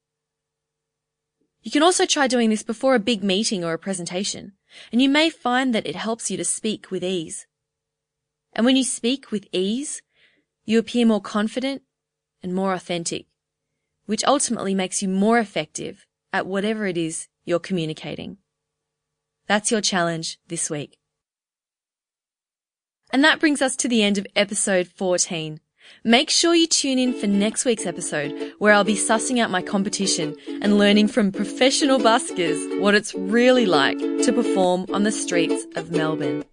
You 1.63 1.71
can 1.71 1.83
also 1.83 2.05
try 2.05 2.27
doing 2.27 2.51
this 2.51 2.63
before 2.63 2.95
a 2.95 3.01
big 3.01 3.23
meeting 3.23 3.65
or 3.65 3.73
a 3.73 3.79
presentation, 3.79 4.53
and 4.93 5.01
you 5.01 5.09
may 5.09 5.31
find 5.31 5.75
that 5.75 5.87
it 5.87 5.97
helps 5.97 6.31
you 6.31 6.37
to 6.37 6.45
speak 6.45 6.91
with 6.91 7.05
ease. 7.05 7.47
And 8.53 8.67
when 8.67 8.77
you 8.77 8.85
speak 8.85 9.31
with 9.31 9.47
ease, 9.53 10.03
you 10.65 10.79
appear 10.79 11.07
more 11.07 11.21
confident 11.21 11.83
and 12.45 12.55
more 12.55 12.75
authentic, 12.75 13.25
which 14.07 14.23
ultimately 14.25 14.75
makes 14.75 15.03
you 15.03 15.09
more 15.09 15.39
effective 15.39 16.07
at 16.33 16.47
whatever 16.47 16.87
it 16.87 16.99
is 16.99 17.27
you're 17.45 17.59
communicating. 17.59 18.37
That's 19.49 19.71
your 19.71 19.81
challenge 19.81 20.39
this 20.47 20.71
week. 20.71 20.99
And 23.13 23.25
that 23.25 23.41
brings 23.41 23.63
us 23.63 23.77
to 23.77 23.89
the 23.89 24.03
end 24.03 24.19
of 24.19 24.27
episode 24.37 24.89
14. 24.89 25.61
Make 26.03 26.31
sure 26.31 26.55
you 26.55 26.67
tune 26.67 26.99
in 26.99 27.13
for 27.13 27.27
next 27.27 27.65
week's 27.65 27.87
episode 27.87 28.53
where 28.59 28.73
I'll 28.73 28.85
be 28.85 28.95
sussing 28.95 29.41
out 29.41 29.51
my 29.51 29.63
competition 29.63 30.37
and 30.63 30.79
learning 30.79 31.09
from 31.09 31.33
professional 31.33 31.99
buskers 31.99 32.81
what 32.81 32.95
it's 32.95 33.15
really 33.15 33.67
like 33.67 33.99
to 33.99 34.33
perform 34.33 34.87
on 34.93 35.03
the 35.03 35.13
streets 35.13 35.67
of 35.77 35.91
Melbourne. 35.91 36.45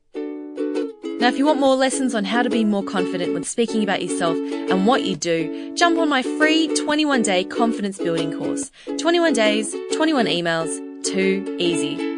Now, 1.22 1.28
if 1.28 1.38
you 1.38 1.46
want 1.46 1.60
more 1.60 1.76
lessons 1.76 2.16
on 2.16 2.26
how 2.26 2.42
to 2.42 2.50
be 2.50 2.64
more 2.64 2.82
confident 2.82 3.36
when 3.36 3.44
speaking 3.44 3.84
about 3.84 4.02
yourself 4.02 4.36
and 4.36 4.88
what 4.88 5.04
you 5.04 5.16
do, 5.16 5.72
jump 5.76 6.00
on 6.00 6.10
my 6.10 6.24
free 6.24 6.68
21 6.76 7.22
day 7.22 7.44
confidence 7.44 8.00
building 8.00 8.36
course. 8.36 8.72
21 8.98 9.34
days, 9.34 9.76
21 9.94 10.26
emails, 10.26 10.76
too 11.06 11.56
easy. 11.60 12.18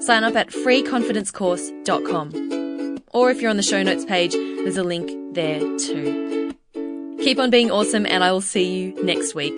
Sign 0.00 0.24
up 0.24 0.34
at 0.34 0.48
freeconfidencecourse.com. 0.48 2.98
Or 3.12 3.30
if 3.30 3.40
you're 3.40 3.50
on 3.50 3.58
the 3.58 3.62
show 3.62 3.80
notes 3.84 4.04
page, 4.04 4.32
there's 4.32 4.76
a 4.76 4.82
link 4.82 5.12
there 5.36 5.60
too. 5.78 6.52
Keep 7.20 7.38
on 7.38 7.50
being 7.50 7.70
awesome, 7.70 8.06
and 8.06 8.24
I 8.24 8.32
will 8.32 8.40
see 8.40 8.76
you 8.76 9.04
next 9.04 9.36
week. 9.36 9.54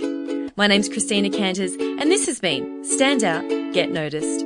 My 0.58 0.66
name's 0.66 0.90
Christina 0.90 1.30
Canters, 1.30 1.72
and 1.72 2.10
this 2.10 2.26
has 2.26 2.38
been 2.38 2.84
Stand 2.84 3.24
Out, 3.24 3.48
Get 3.72 3.90
Noticed. 3.90 4.44